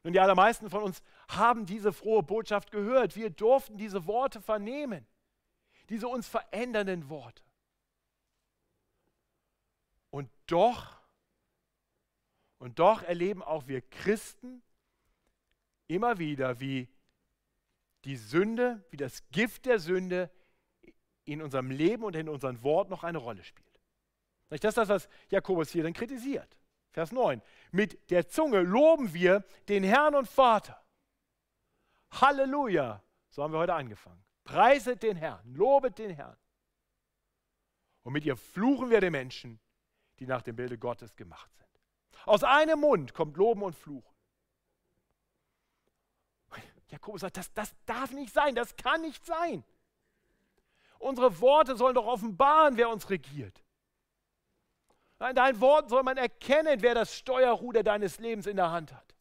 Nun, 0.03 0.13
die 0.13 0.19
allermeisten 0.19 0.69
von 0.69 0.83
uns 0.83 1.03
haben 1.27 1.65
diese 1.65 1.93
frohe 1.93 2.23
Botschaft 2.23 2.71
gehört. 2.71 3.15
Wir 3.15 3.29
durften 3.29 3.77
diese 3.77 4.07
Worte 4.07 4.41
vernehmen, 4.41 5.05
diese 5.89 6.07
uns 6.07 6.27
verändernden 6.27 7.09
Worte. 7.09 7.43
Und 10.09 10.29
doch, 10.47 10.99
und 12.57 12.79
doch 12.79 13.03
erleben 13.03 13.43
auch 13.43 13.67
wir 13.67 13.81
Christen 13.81 14.61
immer 15.87 16.17
wieder, 16.17 16.59
wie 16.59 16.89
die 18.05 18.17
Sünde, 18.17 18.83
wie 18.89 18.97
das 18.97 19.27
Gift 19.29 19.65
der 19.65 19.79
Sünde 19.79 20.31
in 21.25 21.41
unserem 21.41 21.69
Leben 21.69 22.03
und 22.03 22.15
in 22.15 22.27
unseren 22.27 22.63
Worten 22.63 22.89
noch 22.89 23.03
eine 23.03 23.19
Rolle 23.19 23.43
spielt. 23.43 23.79
Das 24.49 24.57
ist 24.57 24.77
das, 24.77 24.89
was 24.89 25.09
Jakobus 25.29 25.69
hier 25.69 25.83
dann 25.83 25.93
kritisiert. 25.93 26.57
Vers 26.91 27.11
9. 27.11 27.41
Mit 27.71 28.11
der 28.11 28.27
Zunge 28.27 28.61
loben 28.61 29.13
wir 29.13 29.43
den 29.69 29.83
Herrn 29.83 30.15
und 30.15 30.27
Vater. 30.27 30.81
Halleluja. 32.11 33.01
So 33.29 33.43
haben 33.43 33.53
wir 33.53 33.59
heute 33.59 33.73
angefangen. 33.73 34.23
Preiset 34.43 35.01
den 35.01 35.15
Herrn, 35.15 35.53
lobet 35.53 35.97
den 35.97 36.11
Herrn. 36.11 36.37
Und 38.03 38.13
mit 38.13 38.25
ihr 38.25 38.35
fluchen 38.35 38.89
wir 38.89 38.99
den 38.99 39.11
Menschen, 39.11 39.59
die 40.19 40.25
nach 40.25 40.41
dem 40.41 40.55
Bilde 40.55 40.77
Gottes 40.77 41.15
gemacht 41.15 41.49
sind. 41.55 41.69
Aus 42.25 42.43
einem 42.43 42.79
Mund 42.79 43.13
kommt 43.13 43.37
Loben 43.37 43.63
und 43.63 43.75
Fluchen. 43.75 44.11
Jakobus 46.91 47.21
sagt, 47.21 47.37
das, 47.37 47.53
das 47.53 47.73
darf 47.85 48.11
nicht 48.11 48.33
sein, 48.33 48.53
das 48.53 48.75
kann 48.75 49.01
nicht 49.01 49.25
sein. 49.25 49.63
Unsere 50.99 51.39
Worte 51.39 51.75
sollen 51.75 51.95
doch 51.95 52.05
offenbaren, 52.05 52.77
wer 52.77 52.89
uns 52.89 53.09
regiert. 53.09 53.63
In 55.29 55.35
deinen 55.35 55.59
Worten 55.61 55.89
soll 55.89 56.03
man 56.03 56.17
erkennen, 56.17 56.81
wer 56.81 56.95
das 56.95 57.15
Steuerruder 57.15 57.83
deines 57.83 58.17
Lebens 58.19 58.47
in 58.47 58.55
der 58.55 58.71
Hand 58.71 58.91
hat. 58.91 59.15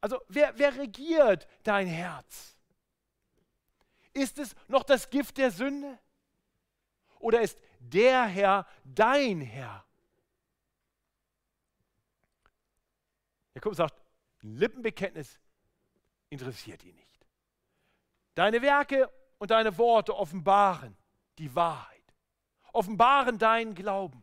Also 0.00 0.20
wer, 0.28 0.58
wer 0.58 0.76
regiert 0.76 1.46
dein 1.62 1.86
Herz? 1.86 2.56
Ist 4.12 4.38
es 4.38 4.54
noch 4.66 4.82
das 4.82 5.08
Gift 5.08 5.38
der 5.38 5.50
Sünde? 5.50 5.98
Oder 7.20 7.42
ist 7.42 7.60
der 7.78 8.24
Herr 8.26 8.66
dein 8.82 9.40
Herr? 9.40 9.84
Jakobus 13.54 13.76
sagt, 13.76 14.02
Lippenbekenntnis 14.40 15.38
interessiert 16.30 16.82
ihn 16.82 16.96
nicht. 16.96 17.26
Deine 18.34 18.62
Werke 18.62 19.10
und 19.38 19.50
deine 19.50 19.76
Worte 19.76 20.16
offenbaren 20.16 20.96
die 21.38 21.54
Wahrheit, 21.54 21.89
offenbaren 22.72 23.38
deinen 23.38 23.74
Glauben. 23.74 24.22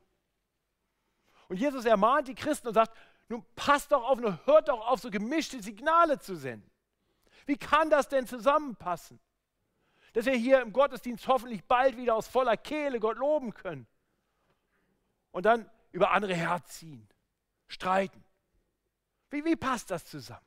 Und 1.47 1.57
Jesus 1.57 1.85
ermahnt 1.85 2.27
die 2.27 2.35
Christen 2.35 2.67
und 2.67 2.73
sagt, 2.73 2.95
nun 3.29 3.45
passt 3.55 3.91
doch 3.91 4.03
auf 4.03 4.19
und 4.19 4.45
hört 4.45 4.69
doch 4.69 4.87
auf, 4.87 4.99
so 4.99 5.09
gemischte 5.09 5.61
Signale 5.61 6.19
zu 6.19 6.35
senden. 6.35 6.69
Wie 7.45 7.57
kann 7.57 7.89
das 7.89 8.07
denn 8.09 8.27
zusammenpassen? 8.27 9.19
Dass 10.13 10.25
wir 10.25 10.33
hier 10.33 10.61
im 10.61 10.73
Gottesdienst 10.73 11.27
hoffentlich 11.27 11.63
bald 11.65 11.97
wieder 11.97 12.15
aus 12.15 12.27
voller 12.27 12.57
Kehle 12.57 12.99
Gott 12.99 13.17
loben 13.17 13.53
können 13.53 13.87
und 15.31 15.45
dann 15.45 15.69
über 15.91 16.11
andere 16.11 16.33
herziehen, 16.33 17.07
streiten. 17.67 18.23
Wie, 19.29 19.43
wie 19.43 19.55
passt 19.55 19.91
das 19.91 20.05
zusammen? 20.05 20.45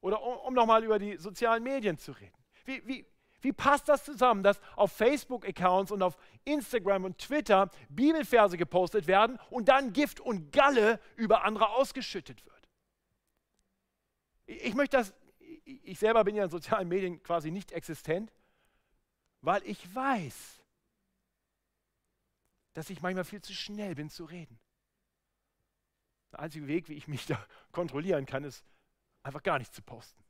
Oder 0.00 0.22
um, 0.22 0.36
um 0.38 0.54
nochmal 0.54 0.84
über 0.84 0.98
die 0.98 1.16
sozialen 1.16 1.62
Medien 1.62 1.98
zu 1.98 2.12
reden. 2.12 2.44
Wie, 2.64 2.86
wie, 2.86 3.06
wie 3.44 3.52
passt 3.52 3.88
das 3.88 4.04
zusammen, 4.04 4.42
dass 4.42 4.60
auf 4.74 4.90
Facebook-Accounts 4.92 5.92
und 5.92 6.02
auf 6.02 6.16
Instagram 6.44 7.04
und 7.04 7.18
Twitter 7.18 7.70
Bibelverse 7.90 8.56
gepostet 8.56 9.06
werden 9.06 9.38
und 9.50 9.68
dann 9.68 9.92
Gift 9.92 10.18
und 10.18 10.50
Galle 10.50 10.98
über 11.16 11.44
andere 11.44 11.68
ausgeschüttet 11.68 12.44
wird? 12.46 12.68
Ich 14.46 14.74
möchte 14.74 14.96
das, 14.96 15.14
ich 15.64 15.98
selber 15.98 16.24
bin 16.24 16.34
ja 16.34 16.44
in 16.44 16.50
sozialen 16.50 16.88
Medien 16.88 17.22
quasi 17.22 17.50
nicht 17.50 17.72
existent, 17.72 18.32
weil 19.42 19.62
ich 19.64 19.94
weiß, 19.94 20.62
dass 22.72 22.88
ich 22.88 23.02
manchmal 23.02 23.24
viel 23.24 23.42
zu 23.42 23.52
schnell 23.52 23.94
bin 23.94 24.08
zu 24.08 24.24
reden. 24.24 24.58
Der 26.32 26.40
einzige 26.40 26.66
Weg, 26.66 26.88
wie 26.88 26.94
ich 26.94 27.08
mich 27.08 27.26
da 27.26 27.46
kontrollieren 27.72 28.24
kann, 28.24 28.42
ist 28.44 28.64
einfach 29.22 29.42
gar 29.42 29.58
nichts 29.58 29.76
zu 29.76 29.82
posten. 29.82 30.23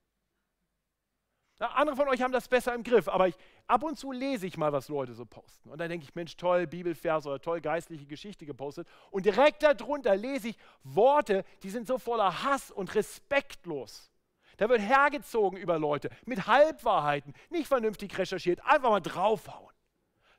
Andere 1.72 1.96
von 1.96 2.08
euch 2.08 2.22
haben 2.22 2.32
das 2.32 2.48
besser 2.48 2.74
im 2.74 2.82
Griff, 2.82 3.08
aber 3.08 3.28
ich, 3.28 3.36
ab 3.66 3.82
und 3.82 3.98
zu 3.98 4.12
lese 4.12 4.46
ich 4.46 4.56
mal, 4.56 4.72
was 4.72 4.88
Leute 4.88 5.14
so 5.14 5.24
posten. 5.24 5.70
Und 5.70 5.78
dann 5.78 5.88
denke 5.88 6.04
ich, 6.04 6.14
Mensch, 6.14 6.36
toll, 6.36 6.66
Bibelvers 6.66 7.26
oder 7.26 7.40
toll, 7.40 7.60
geistliche 7.60 8.06
Geschichte 8.06 8.46
gepostet. 8.46 8.88
Und 9.10 9.26
direkt 9.26 9.62
darunter 9.62 10.16
lese 10.16 10.48
ich 10.48 10.58
Worte, 10.82 11.44
die 11.62 11.70
sind 11.70 11.86
so 11.86 11.98
voller 11.98 12.42
Hass 12.42 12.70
und 12.70 12.94
respektlos. 12.94 14.10
Da 14.56 14.68
wird 14.68 14.80
hergezogen 14.80 15.58
über 15.58 15.78
Leute 15.78 16.10
mit 16.26 16.46
Halbwahrheiten, 16.46 17.34
nicht 17.50 17.66
vernünftig 17.66 18.16
recherchiert, 18.16 18.64
einfach 18.64 18.90
mal 18.90 19.00
draufhauen. 19.00 19.74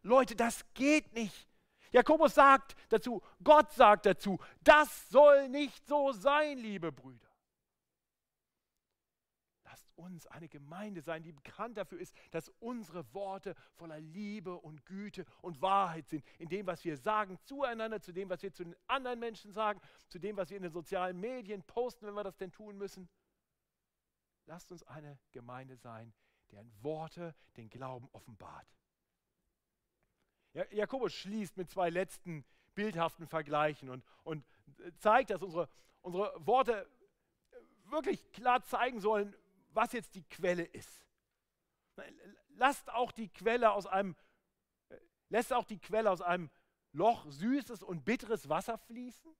Leute, 0.03 0.35
das 0.35 0.65
geht 0.73 1.13
nicht. 1.13 1.47
Jakobus 1.91 2.35
sagt 2.35 2.75
dazu, 2.89 3.21
Gott 3.43 3.71
sagt 3.71 4.05
dazu, 4.05 4.37
das 4.63 5.09
soll 5.09 5.49
nicht 5.49 5.85
so 5.87 6.11
sein, 6.11 6.57
liebe 6.57 6.91
Brüder 6.91 7.24
uns 9.95 10.27
eine 10.27 10.47
Gemeinde 10.49 11.01
sein, 11.01 11.23
die 11.23 11.31
bekannt 11.31 11.77
dafür 11.77 11.99
ist, 11.99 12.15
dass 12.31 12.49
unsere 12.59 13.13
Worte 13.13 13.55
voller 13.73 13.99
Liebe 13.99 14.55
und 14.55 14.85
Güte 14.85 15.25
und 15.41 15.61
Wahrheit 15.61 16.07
sind. 16.07 16.23
In 16.37 16.49
dem, 16.49 16.67
was 16.67 16.83
wir 16.83 16.97
sagen 16.97 17.37
zueinander, 17.43 18.01
zu 18.01 18.11
dem, 18.11 18.29
was 18.29 18.41
wir 18.43 18.53
zu 18.53 18.63
den 18.63 18.75
anderen 18.87 19.19
Menschen 19.19 19.51
sagen, 19.51 19.79
zu 20.07 20.19
dem, 20.19 20.37
was 20.37 20.49
wir 20.49 20.57
in 20.57 20.63
den 20.63 20.71
sozialen 20.71 21.19
Medien 21.19 21.63
posten, 21.63 22.05
wenn 22.05 22.13
wir 22.13 22.23
das 22.23 22.37
denn 22.37 22.51
tun 22.51 22.77
müssen. 22.77 23.09
lasst 24.45 24.71
uns 24.71 24.83
eine 24.83 25.17
Gemeinde 25.31 25.75
sein, 25.75 26.13
deren 26.51 26.71
Worte 26.83 27.33
den 27.57 27.69
Glauben 27.69 28.07
offenbart. 28.11 28.67
Jakobus 30.71 31.13
schließt 31.13 31.57
mit 31.57 31.69
zwei 31.69 31.89
letzten 31.89 32.45
bildhaften 32.75 33.27
Vergleichen 33.27 33.89
und, 33.89 34.05
und 34.23 34.45
zeigt, 34.99 35.29
dass 35.29 35.41
unsere, 35.41 35.67
unsere 36.01 36.33
Worte 36.45 36.87
wirklich 37.85 38.31
klar 38.31 38.61
zeigen 38.63 38.99
sollen, 38.99 39.35
was 39.75 39.93
jetzt 39.93 40.15
die 40.15 40.23
Quelle 40.23 40.63
ist. 40.63 41.05
Lasst 42.49 42.89
auch 42.91 43.11
die 43.11 43.29
Quelle 43.29 43.71
aus 43.71 43.85
einem, 43.85 44.15
lässt 45.29 45.53
auch 45.53 45.65
die 45.65 45.79
Quelle 45.79 46.09
aus 46.09 46.21
einem 46.21 46.49
Loch 46.93 47.25
süßes 47.29 47.83
und 47.83 48.05
bitteres 48.05 48.47
Wasser 48.47 48.77
fließen? 48.77 49.35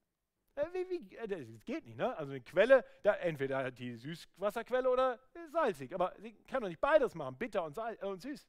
Wie, 0.71 0.89
wie, 0.89 1.15
äh, 1.17 1.27
das 1.27 1.65
geht 1.65 1.86
nicht, 1.86 1.97
ne? 1.97 2.15
Also 2.17 2.31
eine 2.31 2.41
Quelle, 2.41 2.86
da 3.03 3.13
entweder 3.15 3.71
die 3.71 3.95
Süßwasserquelle 3.97 4.89
oder 4.89 5.19
salzig. 5.51 5.93
Aber 5.93 6.13
sie 6.17 6.33
kann 6.45 6.61
doch 6.61 6.69
nicht 6.69 6.79
beides 6.79 7.13
machen, 7.13 7.38
bitter 7.38 7.63
und, 7.63 7.77
äh, 7.77 8.05
und 8.05 8.21
süß. 8.21 8.47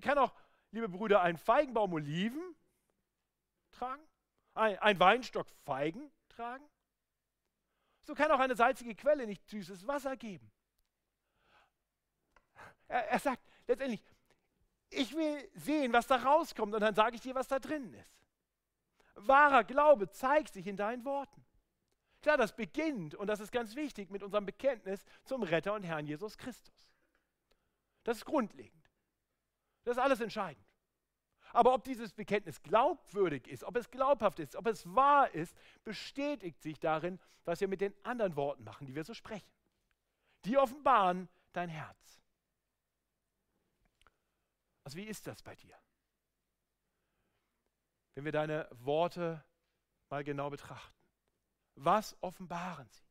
Kann 0.00 0.18
auch, 0.18 0.32
liebe 0.70 0.88
Brüder, 0.88 1.20
ein 1.22 1.36
Feigenbaum 1.36 1.92
Oliven 1.92 2.54
tragen? 3.72 4.02
Ein, 4.54 4.78
ein 4.78 5.00
Weinstock 5.00 5.48
Feigen 5.64 6.12
tragen? 6.28 6.64
So 8.02 8.14
kann 8.14 8.30
auch 8.30 8.38
eine 8.38 8.54
salzige 8.54 8.94
Quelle 8.94 9.26
nicht 9.26 9.48
süßes 9.48 9.86
Wasser 9.88 10.16
geben. 10.16 10.52
Er, 12.92 13.08
er 13.08 13.18
sagt 13.18 13.42
letztendlich, 13.66 14.02
ich 14.90 15.14
will 15.16 15.48
sehen, 15.54 15.92
was 15.92 16.06
da 16.06 16.16
rauskommt 16.16 16.74
und 16.74 16.80
dann 16.80 16.94
sage 16.94 17.16
ich 17.16 17.22
dir, 17.22 17.34
was 17.34 17.48
da 17.48 17.58
drin 17.58 17.94
ist. 17.94 18.22
Wahrer 19.14 19.64
Glaube 19.64 20.10
zeigt 20.10 20.52
sich 20.52 20.66
in 20.66 20.76
deinen 20.76 21.04
Worten. 21.04 21.44
Klar, 22.20 22.36
das 22.36 22.54
beginnt, 22.54 23.14
und 23.14 23.26
das 23.26 23.40
ist 23.40 23.50
ganz 23.50 23.74
wichtig, 23.74 24.10
mit 24.10 24.22
unserem 24.22 24.46
Bekenntnis 24.46 25.04
zum 25.24 25.42
Retter 25.42 25.72
und 25.74 25.82
Herrn 25.82 26.06
Jesus 26.06 26.36
Christus. 26.36 26.74
Das 28.04 28.18
ist 28.18 28.24
grundlegend. 28.26 28.90
Das 29.84 29.96
ist 29.96 30.02
alles 30.02 30.20
entscheidend. 30.20 30.64
Aber 31.52 31.74
ob 31.74 31.84
dieses 31.84 32.12
Bekenntnis 32.12 32.62
glaubwürdig 32.62 33.48
ist, 33.48 33.64
ob 33.64 33.76
es 33.76 33.90
glaubhaft 33.90 34.38
ist, 34.38 34.54
ob 34.54 34.66
es 34.66 34.86
wahr 34.94 35.30
ist, 35.34 35.56
bestätigt 35.84 36.62
sich 36.62 36.78
darin, 36.78 37.18
was 37.44 37.60
wir 37.60 37.68
mit 37.68 37.80
den 37.80 37.94
anderen 38.04 38.36
Worten 38.36 38.64
machen, 38.64 38.86
die 38.86 38.94
wir 38.94 39.04
so 39.04 39.14
sprechen. 39.14 39.50
Die 40.44 40.58
offenbaren 40.58 41.28
dein 41.52 41.68
Herz. 41.68 42.21
Also 44.84 44.96
wie 44.96 45.04
ist 45.04 45.26
das 45.26 45.42
bei 45.42 45.54
dir? 45.54 45.78
Wenn 48.14 48.24
wir 48.24 48.32
deine 48.32 48.68
Worte 48.72 49.44
mal 50.08 50.24
genau 50.24 50.50
betrachten. 50.50 51.06
Was 51.74 52.16
offenbaren 52.22 52.88
sie? 52.90 53.06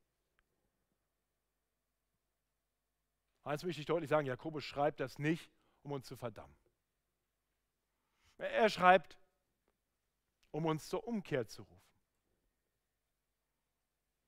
Eins 3.43 3.63
möchte 3.63 3.82
ich 3.82 3.88
deutlich 3.88 4.09
sagen, 4.09 4.28
Jakobus 4.28 4.63
schreibt 4.63 4.99
das 4.99 5.17
nicht, 5.17 5.51
um 5.82 5.93
uns 5.93 6.05
zu 6.05 6.15
verdammen. 6.15 6.55
Er 8.38 8.69
schreibt, 8.69 9.17
um 10.51 10.65
uns 10.65 10.88
zur 10.88 11.07
Umkehr 11.07 11.47
zu 11.47 11.63
rufen. 11.63 11.82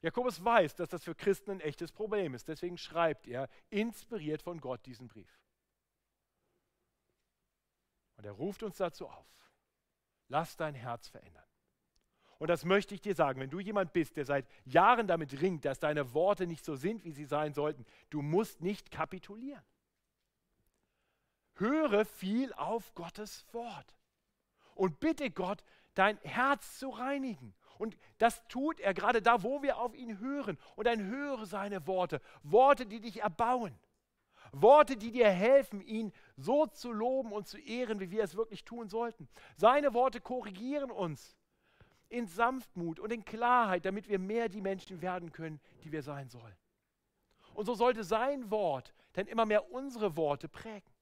Jakobus 0.02 0.44
weiß, 0.44 0.76
dass 0.76 0.90
das 0.90 1.04
für 1.04 1.16
Christen 1.16 1.52
ein 1.52 1.60
echtes 1.60 1.92
Problem 1.92 2.34
ist. 2.34 2.48
Deswegen 2.48 2.78
schreibt 2.78 3.28
er, 3.28 3.50
inspiriert 3.70 4.42
von 4.42 4.60
Gott, 4.60 4.86
diesen 4.86 5.08
Brief. 5.08 5.43
Und 8.24 8.28
er 8.28 8.36
ruft 8.36 8.64
uns 8.64 8.78
dazu 8.78 9.10
auf. 9.10 9.28
Lass 10.30 10.56
dein 10.56 10.76
Herz 10.76 11.10
verändern. 11.10 11.44
Und 12.40 12.48
das 12.48 12.64
möchte 12.64 12.96
ich 12.96 13.02
dir 13.02 13.16
sagen, 13.16 13.42
wenn 13.42 13.50
du 13.50 13.60
jemand 13.60 13.92
bist, 13.92 14.16
der 14.16 14.24
seit 14.24 14.48
Jahren 14.64 15.08
damit 15.08 15.42
ringt, 15.42 15.66
dass 15.66 15.80
deine 15.80 16.14
Worte 16.14 16.48
nicht 16.48 16.64
so 16.64 16.78
sind, 16.78 17.04
wie 17.04 17.12
sie 17.12 17.26
sein 17.26 17.54
sollten, 17.54 17.86
du 18.12 18.22
musst 18.22 18.62
nicht 18.62 18.92
kapitulieren. 18.92 19.62
Höre 21.56 22.06
viel 22.06 22.54
auf 22.54 22.96
Gottes 22.96 23.46
Wort 23.52 23.94
und 24.74 25.02
bitte 25.02 25.30
Gott, 25.30 25.62
dein 25.94 26.18
Herz 26.20 26.80
zu 26.80 26.92
reinigen. 26.92 27.54
Und 27.78 27.98
das 28.20 28.48
tut 28.48 28.80
er 28.80 28.94
gerade 28.94 29.22
da, 29.22 29.44
wo 29.44 29.62
wir 29.62 29.80
auf 29.80 29.94
ihn 29.96 30.20
hören. 30.20 30.58
Und 30.78 30.88
dann 30.88 31.04
höre 31.04 31.46
seine 31.46 31.88
Worte, 31.88 32.22
Worte, 32.42 32.86
die 32.86 33.02
dich 33.02 33.22
erbauen. 33.22 33.78
Worte, 34.54 34.96
die 34.96 35.12
dir 35.12 35.30
helfen, 35.30 35.82
ihn 35.82 36.14
so 36.38 36.66
zu 36.68 36.92
loben 36.92 37.34
und 37.34 37.48
zu 37.48 37.58
ehren, 37.58 38.00
wie 38.00 38.12
wir 38.12 38.24
es 38.24 38.36
wirklich 38.36 38.64
tun 38.64 38.88
sollten. 38.88 39.28
Seine 39.56 39.94
Worte 39.94 40.22
korrigieren 40.22 40.92
uns 40.92 41.36
in 42.10 42.28
Sanftmut 42.28 43.00
und 43.00 43.12
in 43.12 43.26
Klarheit, 43.26 43.86
damit 43.86 44.08
wir 44.08 44.20
mehr 44.20 44.48
die 44.48 44.62
Menschen 44.62 45.02
werden 45.02 45.32
können, 45.32 45.60
die 45.84 45.92
wir 45.92 46.04
sein 46.04 46.30
sollen. 46.30 46.56
Und 47.54 47.66
so 47.66 47.74
sollte 47.74 48.04
sein 48.04 48.50
Wort 48.52 48.94
dann 49.14 49.28
immer 49.28 49.46
mehr 49.46 49.72
unsere 49.72 50.16
Worte 50.16 50.48
prägen 50.48 50.94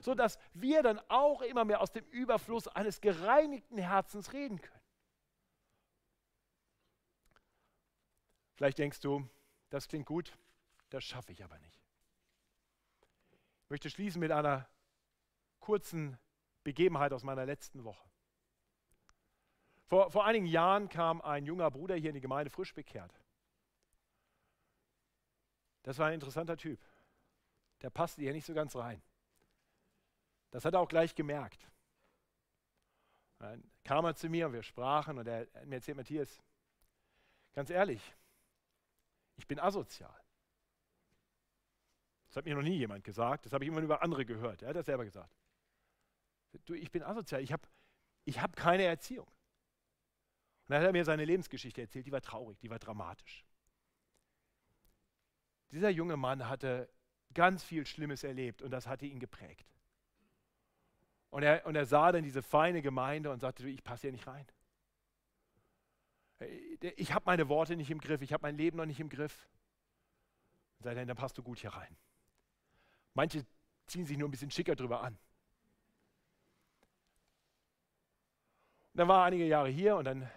sodass 0.00 0.38
wir 0.54 0.82
dann 0.82 1.00
auch 1.08 1.42
immer 1.42 1.64
mehr 1.64 1.80
aus 1.80 1.92
dem 1.92 2.04
Überfluss 2.06 2.68
eines 2.68 3.00
gereinigten 3.00 3.78
Herzens 3.78 4.32
reden 4.32 4.60
können. 4.60 4.78
Vielleicht 8.54 8.78
denkst 8.78 9.00
du, 9.00 9.28
das 9.70 9.86
klingt 9.86 10.06
gut, 10.06 10.36
das 10.90 11.04
schaffe 11.04 11.32
ich 11.32 11.44
aber 11.44 11.58
nicht. 11.58 11.77
Ich 13.68 13.70
möchte 13.70 13.90
schließen 13.90 14.20
mit 14.20 14.32
einer 14.32 14.66
kurzen 15.60 16.18
Begebenheit 16.64 17.12
aus 17.12 17.22
meiner 17.22 17.44
letzten 17.44 17.84
Woche. 17.84 18.08
Vor, 19.88 20.10
vor 20.10 20.24
einigen 20.24 20.46
Jahren 20.46 20.88
kam 20.88 21.20
ein 21.20 21.44
junger 21.44 21.70
Bruder 21.70 21.94
hier 21.94 22.08
in 22.08 22.14
die 22.14 22.22
Gemeinde 22.22 22.48
frisch 22.48 22.72
bekehrt. 22.72 23.12
Das 25.82 25.98
war 25.98 26.06
ein 26.06 26.14
interessanter 26.14 26.56
Typ. 26.56 26.80
Der 27.82 27.90
passte 27.90 28.22
hier 28.22 28.32
nicht 28.32 28.46
so 28.46 28.54
ganz 28.54 28.74
rein. 28.74 29.02
Das 30.50 30.64
hat 30.64 30.72
er 30.72 30.80
auch 30.80 30.88
gleich 30.88 31.14
gemerkt. 31.14 31.70
Dann 33.38 33.70
kam 33.84 34.06
er 34.06 34.14
zu 34.14 34.30
mir 34.30 34.46
und 34.46 34.54
wir 34.54 34.62
sprachen 34.62 35.18
und 35.18 35.26
er 35.26 35.40
hat 35.40 35.66
mir 35.66 35.74
erzählt, 35.74 35.98
Matthias, 35.98 36.42
ganz 37.52 37.68
ehrlich, 37.68 38.16
ich 39.36 39.46
bin 39.46 39.60
asozial. 39.60 40.18
Das 42.28 42.36
hat 42.36 42.44
mir 42.44 42.54
noch 42.54 42.62
nie 42.62 42.76
jemand 42.76 43.04
gesagt, 43.04 43.46
das 43.46 43.52
habe 43.52 43.64
ich 43.64 43.68
immer 43.68 43.80
über 43.80 44.02
andere 44.02 44.24
gehört. 44.24 44.62
Er 44.62 44.68
hat 44.68 44.76
das 44.76 44.86
selber 44.86 45.04
gesagt. 45.04 45.34
Du, 46.66 46.74
ich 46.74 46.90
bin 46.90 47.02
asozial, 47.02 47.42
ich 47.42 47.52
habe 47.52 47.66
ich 48.24 48.40
hab 48.40 48.56
keine 48.56 48.84
Erziehung. 48.84 49.26
Und 49.26 50.74
dann 50.74 50.80
hat 50.80 50.86
er 50.86 50.92
mir 50.92 51.04
seine 51.04 51.24
Lebensgeschichte 51.24 51.80
erzählt, 51.80 52.06
die 52.06 52.12
war 52.12 52.20
traurig, 52.20 52.58
die 52.60 52.68
war 52.68 52.78
dramatisch. 52.78 53.44
Dieser 55.70 55.90
junge 55.90 56.16
Mann 56.16 56.48
hatte 56.48 56.90
ganz 57.34 57.62
viel 57.62 57.86
Schlimmes 57.86 58.24
erlebt 58.24 58.62
und 58.62 58.70
das 58.70 58.86
hatte 58.86 59.06
ihn 59.06 59.20
geprägt. 59.20 59.66
Und 61.30 61.42
er, 61.42 61.64
und 61.66 61.76
er 61.76 61.86
sah 61.86 62.12
dann 62.12 62.22
diese 62.22 62.42
feine 62.42 62.82
Gemeinde 62.82 63.30
und 63.30 63.40
sagte, 63.40 63.68
ich 63.68 63.84
passe 63.84 64.02
hier 64.02 64.12
nicht 64.12 64.26
rein. 64.26 64.46
Ich 66.96 67.12
habe 67.12 67.24
meine 67.26 67.48
Worte 67.48 67.76
nicht 67.76 67.90
im 67.90 68.00
Griff, 68.00 68.22
ich 68.22 68.32
habe 68.32 68.42
mein 68.42 68.56
Leben 68.56 68.76
noch 68.76 68.86
nicht 68.86 69.00
im 69.00 69.08
Griff. 69.08 69.48
Und 70.78 70.84
sagte, 70.84 71.04
dann 71.04 71.16
passt 71.16 71.36
du 71.36 71.42
gut 71.42 71.58
hier 71.58 71.70
rein. 71.70 71.96
Manche 73.18 73.44
ziehen 73.88 74.06
sich 74.06 74.16
nur 74.16 74.28
ein 74.28 74.30
bisschen 74.30 74.52
schicker 74.52 74.76
drüber 74.76 75.02
an. 75.02 75.14
Und 78.92 78.98
dann 79.00 79.08
war 79.08 79.22
er 79.22 79.24
einige 79.24 79.44
Jahre 79.44 79.70
hier 79.70 79.96
und 79.96 80.04
dann 80.04 80.30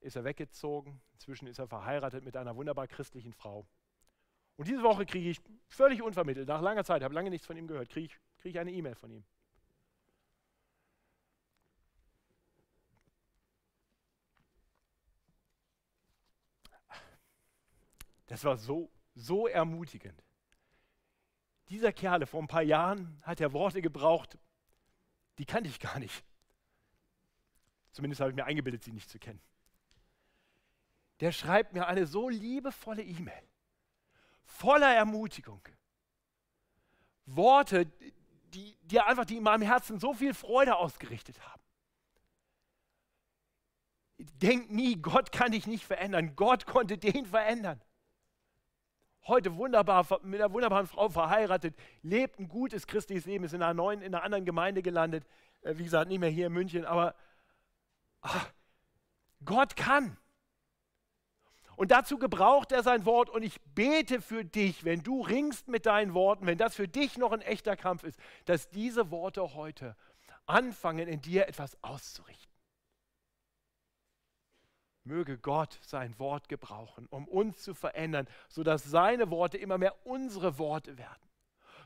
ist 0.00 0.16
er 0.16 0.24
weggezogen. 0.24 1.02
Inzwischen 1.12 1.46
ist 1.46 1.58
er 1.58 1.68
verheiratet 1.68 2.24
mit 2.24 2.34
einer 2.38 2.56
wunderbar 2.56 2.86
christlichen 2.86 3.34
Frau. 3.34 3.66
Und 4.56 4.66
diese 4.66 4.82
Woche 4.82 5.04
kriege 5.04 5.28
ich 5.28 5.42
völlig 5.68 6.00
unvermittelt, 6.00 6.48
nach 6.48 6.62
langer 6.62 6.84
Zeit, 6.84 7.02
habe 7.02 7.12
lange 7.12 7.28
nichts 7.28 7.46
von 7.46 7.58
ihm 7.58 7.66
gehört, 7.66 7.90
kriege 7.90 8.06
ich, 8.06 8.18
krieg 8.38 8.54
ich 8.54 8.58
eine 8.58 8.72
E-Mail 8.72 8.94
von 8.94 9.10
ihm. 9.10 9.26
Das 18.24 18.42
war 18.42 18.56
so, 18.56 18.90
so 19.14 19.46
ermutigend. 19.48 20.25
Dieser 21.68 21.92
Kerl 21.92 22.26
vor 22.26 22.40
ein 22.40 22.48
paar 22.48 22.62
Jahren 22.62 23.20
hat 23.22 23.40
er 23.40 23.52
Worte 23.52 23.82
gebraucht, 23.82 24.38
die 25.38 25.44
kannte 25.44 25.68
ich 25.68 25.80
gar 25.80 25.98
nicht. 25.98 26.24
Zumindest 27.92 28.20
habe 28.20 28.30
ich 28.30 28.36
mir 28.36 28.44
eingebildet, 28.44 28.84
sie 28.84 28.92
nicht 28.92 29.10
zu 29.10 29.18
kennen. 29.18 29.40
Der 31.20 31.32
schreibt 31.32 31.72
mir 31.72 31.86
eine 31.86 32.06
so 32.06 32.28
liebevolle 32.28 33.02
E-Mail, 33.02 33.42
voller 34.44 34.94
Ermutigung. 34.94 35.62
Worte, 37.24 37.86
die, 38.54 38.76
die 38.82 39.00
einfach, 39.00 39.24
die 39.24 39.38
in 39.38 39.42
meinem 39.42 39.62
Herzen 39.62 39.98
so 39.98 40.14
viel 40.14 40.34
Freude 40.34 40.76
ausgerichtet 40.76 41.40
haben. 41.48 41.62
Denk 44.18 44.70
nie, 44.70 44.96
Gott 44.96 45.32
kann 45.32 45.52
dich 45.52 45.66
nicht 45.66 45.84
verändern. 45.84 46.36
Gott 46.36 46.66
konnte 46.66 46.96
den 46.96 47.26
verändern 47.26 47.80
heute 49.26 49.56
wunderbar 49.56 50.06
mit 50.22 50.40
einer 50.40 50.52
wunderbaren 50.52 50.86
Frau 50.86 51.08
verheiratet, 51.08 51.74
lebt 52.02 52.38
ein 52.38 52.48
gutes 52.48 52.86
christliches 52.86 53.26
Leben, 53.26 53.44
ist 53.44 53.54
in 53.54 53.62
einer 53.62 53.74
neuen, 53.74 54.02
in 54.02 54.14
einer 54.14 54.24
anderen 54.24 54.44
Gemeinde 54.44 54.82
gelandet. 54.82 55.24
Äh, 55.62 55.78
wie 55.78 55.84
gesagt, 55.84 56.08
nicht 56.08 56.20
mehr 56.20 56.30
hier 56.30 56.46
in 56.46 56.52
München, 56.52 56.84
aber 56.84 57.14
ach, 58.22 58.50
Gott 59.44 59.76
kann. 59.76 60.16
Und 61.76 61.90
dazu 61.90 62.18
gebraucht 62.18 62.72
er 62.72 62.82
sein 62.82 63.04
Wort 63.04 63.28
und 63.28 63.42
ich 63.42 63.60
bete 63.74 64.22
für 64.22 64.44
dich, 64.44 64.84
wenn 64.84 65.02
du 65.02 65.20
ringst 65.20 65.68
mit 65.68 65.84
deinen 65.84 66.14
Worten, 66.14 66.46
wenn 66.46 66.56
das 66.56 66.74
für 66.74 66.88
dich 66.88 67.18
noch 67.18 67.32
ein 67.32 67.42
echter 67.42 67.76
Kampf 67.76 68.02
ist, 68.02 68.18
dass 68.46 68.70
diese 68.70 69.10
Worte 69.10 69.54
heute 69.54 69.94
anfangen, 70.46 71.06
in 71.06 71.20
dir 71.20 71.46
etwas 71.48 71.76
auszurichten. 71.82 72.45
Möge 75.06 75.38
Gott 75.38 75.78
sein 75.82 76.18
Wort 76.18 76.48
gebrauchen, 76.48 77.06
um 77.10 77.28
uns 77.28 77.62
zu 77.62 77.74
verändern, 77.74 78.26
sodass 78.48 78.84
seine 78.84 79.30
Worte 79.30 79.56
immer 79.56 79.78
mehr 79.78 79.94
unsere 80.04 80.58
Worte 80.58 80.98
werden. 80.98 81.22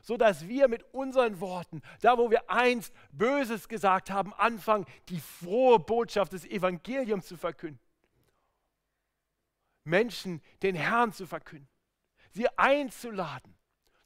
Sodass 0.01 0.47
wir 0.47 0.67
mit 0.67 0.83
unseren 0.93 1.39
Worten, 1.39 1.81
da 2.01 2.17
wo 2.17 2.31
wir 2.31 2.49
einst 2.49 2.91
Böses 3.11 3.69
gesagt 3.69 4.09
haben, 4.09 4.33
anfangen, 4.33 4.85
die 5.09 5.19
frohe 5.19 5.77
Botschaft 5.77 6.33
des 6.33 6.45
Evangeliums 6.45 7.27
zu 7.27 7.37
verkünden. 7.37 7.79
Menschen 9.83 10.41
den 10.63 10.75
Herrn 10.75 11.11
zu 11.13 11.27
verkünden, 11.27 11.69
sie 12.31 12.47
einzuladen 12.57 13.55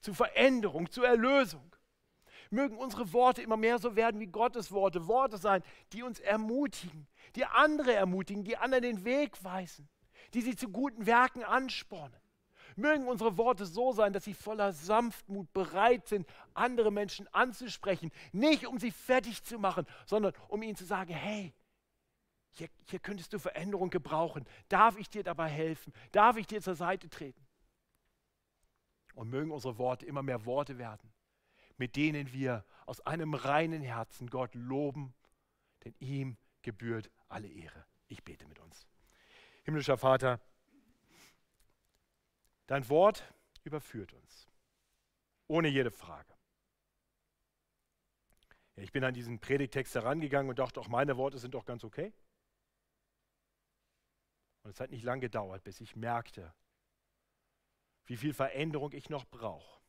zu 0.01 0.13
Veränderung, 0.13 0.89
zu 0.91 1.03
Erlösung. 1.03 1.75
Mögen 2.51 2.77
unsere 2.77 3.11
Worte 3.11 3.41
immer 3.41 3.57
mehr 3.57 3.79
so 3.79 3.95
werden 3.95 4.19
wie 4.19 4.27
Gottes 4.27 4.71
Worte, 4.71 5.07
Worte 5.07 5.37
sein, 5.37 5.63
die 5.93 6.03
uns 6.03 6.19
ermutigen, 6.19 7.07
die 7.35 7.45
andere 7.45 7.93
ermutigen, 7.93 8.43
die 8.43 8.57
anderen 8.57 8.83
den 8.83 9.05
Weg 9.05 9.43
weisen, 9.43 9.89
die 10.33 10.41
sie 10.41 10.55
zu 10.55 10.69
guten 10.69 11.05
Werken 11.05 11.43
anspornen. 11.43 12.19
Mögen 12.75 13.07
unsere 13.07 13.37
Worte 13.37 13.65
so 13.65 13.93
sein, 13.93 14.11
dass 14.11 14.25
sie 14.25 14.33
voller 14.33 14.73
Sanftmut 14.73 15.51
bereit 15.53 16.07
sind, 16.07 16.27
andere 16.53 16.91
Menschen 16.91 17.27
anzusprechen, 17.33 18.11
nicht 18.33 18.67
um 18.67 18.79
sie 18.79 18.91
fertig 18.91 19.43
zu 19.43 19.59
machen, 19.59 19.85
sondern 20.05 20.33
um 20.49 20.61
ihnen 20.61 20.75
zu 20.75 20.83
sagen, 20.83 21.13
hey, 21.13 21.53
hier, 22.51 22.69
hier 22.85 22.99
könntest 22.99 23.33
du 23.33 23.39
Veränderung 23.39 23.89
gebrauchen. 23.89 24.45
Darf 24.69 24.97
ich 24.97 25.09
dir 25.09 25.23
dabei 25.23 25.49
helfen? 25.49 25.93
Darf 26.11 26.37
ich 26.37 26.47
dir 26.47 26.61
zur 26.61 26.75
Seite 26.75 27.09
treten? 27.09 27.45
Und 29.13 29.29
mögen 29.29 29.51
unsere 29.51 29.77
Worte 29.77 30.05
immer 30.05 30.23
mehr 30.23 30.45
Worte 30.45 30.77
werden, 30.77 31.11
mit 31.77 31.95
denen 31.95 32.33
wir 32.33 32.65
aus 32.85 33.01
einem 33.01 33.33
reinen 33.33 33.81
Herzen 33.81 34.29
Gott 34.29 34.53
loben, 34.53 35.13
denn 35.83 35.95
ihm 35.99 36.37
gebührt 36.65 37.11
alle 37.29 37.47
Ehre. 37.47 37.85
Ich 38.07 38.23
bete 38.23 38.47
mit 38.47 38.59
uns. 38.59 38.87
Himmlischer 39.63 39.97
Vater, 39.97 40.41
dein 42.65 42.89
Wort 42.89 43.23
überführt 43.63 44.13
uns, 44.13 44.49
ohne 45.47 45.67
jede 45.67 45.91
Frage. 45.91 46.33
Ich 48.77 48.91
bin 48.91 49.03
an 49.03 49.13
diesen 49.13 49.39
Predigtext 49.39 49.93
herangegangen 49.95 50.49
und 50.49 50.59
dachte, 50.59 50.79
auch 50.79 50.87
meine 50.87 51.15
Worte 51.17 51.37
sind 51.37 51.53
doch 51.53 51.65
ganz 51.65 51.83
okay. 51.83 52.11
Und 54.63 54.71
es 54.71 54.79
hat 54.79 54.89
nicht 54.89 55.03
lange 55.03 55.21
gedauert, 55.21 55.63
bis 55.63 55.79
ich 55.79 55.95
merkte, 55.95 56.53
wie 58.07 58.17
viel 58.17 58.33
Veränderung 58.33 58.91
ich 58.91 59.09
noch 59.09 59.25
brauche. 59.25 59.79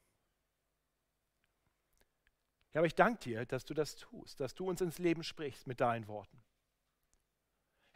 Ja, 2.72 2.80
aber 2.80 2.86
ich 2.86 2.94
danke 2.94 3.20
dir, 3.20 3.46
dass 3.46 3.64
du 3.64 3.72
das 3.72 3.96
tust, 3.96 4.38
dass 4.40 4.54
du 4.54 4.68
uns 4.68 4.82
ins 4.82 4.98
Leben 4.98 5.24
sprichst 5.24 5.66
mit 5.66 5.80
deinen 5.80 6.06
Worten. 6.06 6.45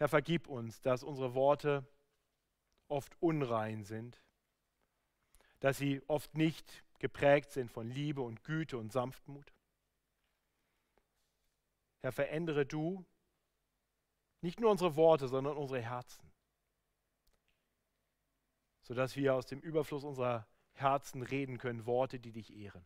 Herr, 0.00 0.08
vergib 0.08 0.48
uns, 0.48 0.80
dass 0.80 1.04
unsere 1.04 1.34
Worte 1.34 1.86
oft 2.88 3.14
unrein 3.22 3.84
sind, 3.84 4.20
dass 5.60 5.78
sie 5.78 6.02
oft 6.08 6.34
nicht 6.34 6.82
geprägt 6.98 7.52
sind 7.52 7.70
von 7.70 7.88
Liebe 7.88 8.20
und 8.20 8.42
Güte 8.42 8.76
und 8.78 8.90
Sanftmut. 8.90 9.54
Herr, 12.00 12.10
verändere 12.10 12.66
du 12.66 13.06
nicht 14.40 14.58
nur 14.58 14.72
unsere 14.72 14.96
Worte, 14.96 15.28
sondern 15.28 15.56
unsere 15.56 15.80
Herzen 15.80 16.30
sodass 18.90 19.14
wir 19.14 19.36
aus 19.36 19.46
dem 19.46 19.60
Überfluss 19.60 20.02
unserer 20.02 20.48
Herzen 20.72 21.22
reden 21.22 21.58
können, 21.58 21.86
Worte, 21.86 22.18
die 22.18 22.32
dich 22.32 22.52
ehren. 22.52 22.84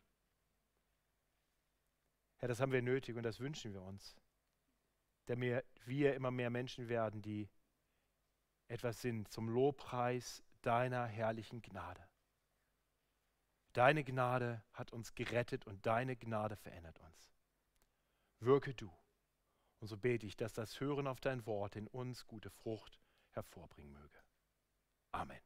Herr, 2.36 2.48
das 2.48 2.60
haben 2.60 2.72
wir 2.72 2.82
nötig 2.82 3.16
und 3.16 3.22
das 3.22 3.40
wünschen 3.40 3.72
wir 3.72 3.80
uns. 3.80 4.14
Damit 5.26 5.64
wir 5.86 6.14
immer 6.14 6.30
mehr 6.30 6.50
Menschen 6.50 6.88
werden, 6.88 7.22
die 7.22 7.48
etwas 8.68 9.00
sind 9.00 9.28
zum 9.30 9.48
Lobpreis 9.48 10.42
deiner 10.62 11.06
herrlichen 11.06 11.62
Gnade. 11.62 12.06
Deine 13.72 14.04
Gnade 14.04 14.62
hat 14.72 14.92
uns 14.92 15.14
gerettet 15.14 15.66
und 15.66 15.84
deine 15.84 16.16
Gnade 16.16 16.56
verändert 16.56 16.98
uns. 17.00 17.34
Wirke 18.40 18.74
du. 18.74 18.90
Und 19.80 19.88
so 19.88 19.98
bete 19.98 20.26
ich, 20.26 20.36
dass 20.36 20.52
das 20.52 20.80
Hören 20.80 21.06
auf 21.06 21.20
dein 21.20 21.44
Wort 21.46 21.76
in 21.76 21.88
uns 21.88 22.26
gute 22.26 22.50
Frucht 22.50 22.98
hervorbringen 23.32 23.92
möge. 23.92 24.18
Amen. 25.12 25.40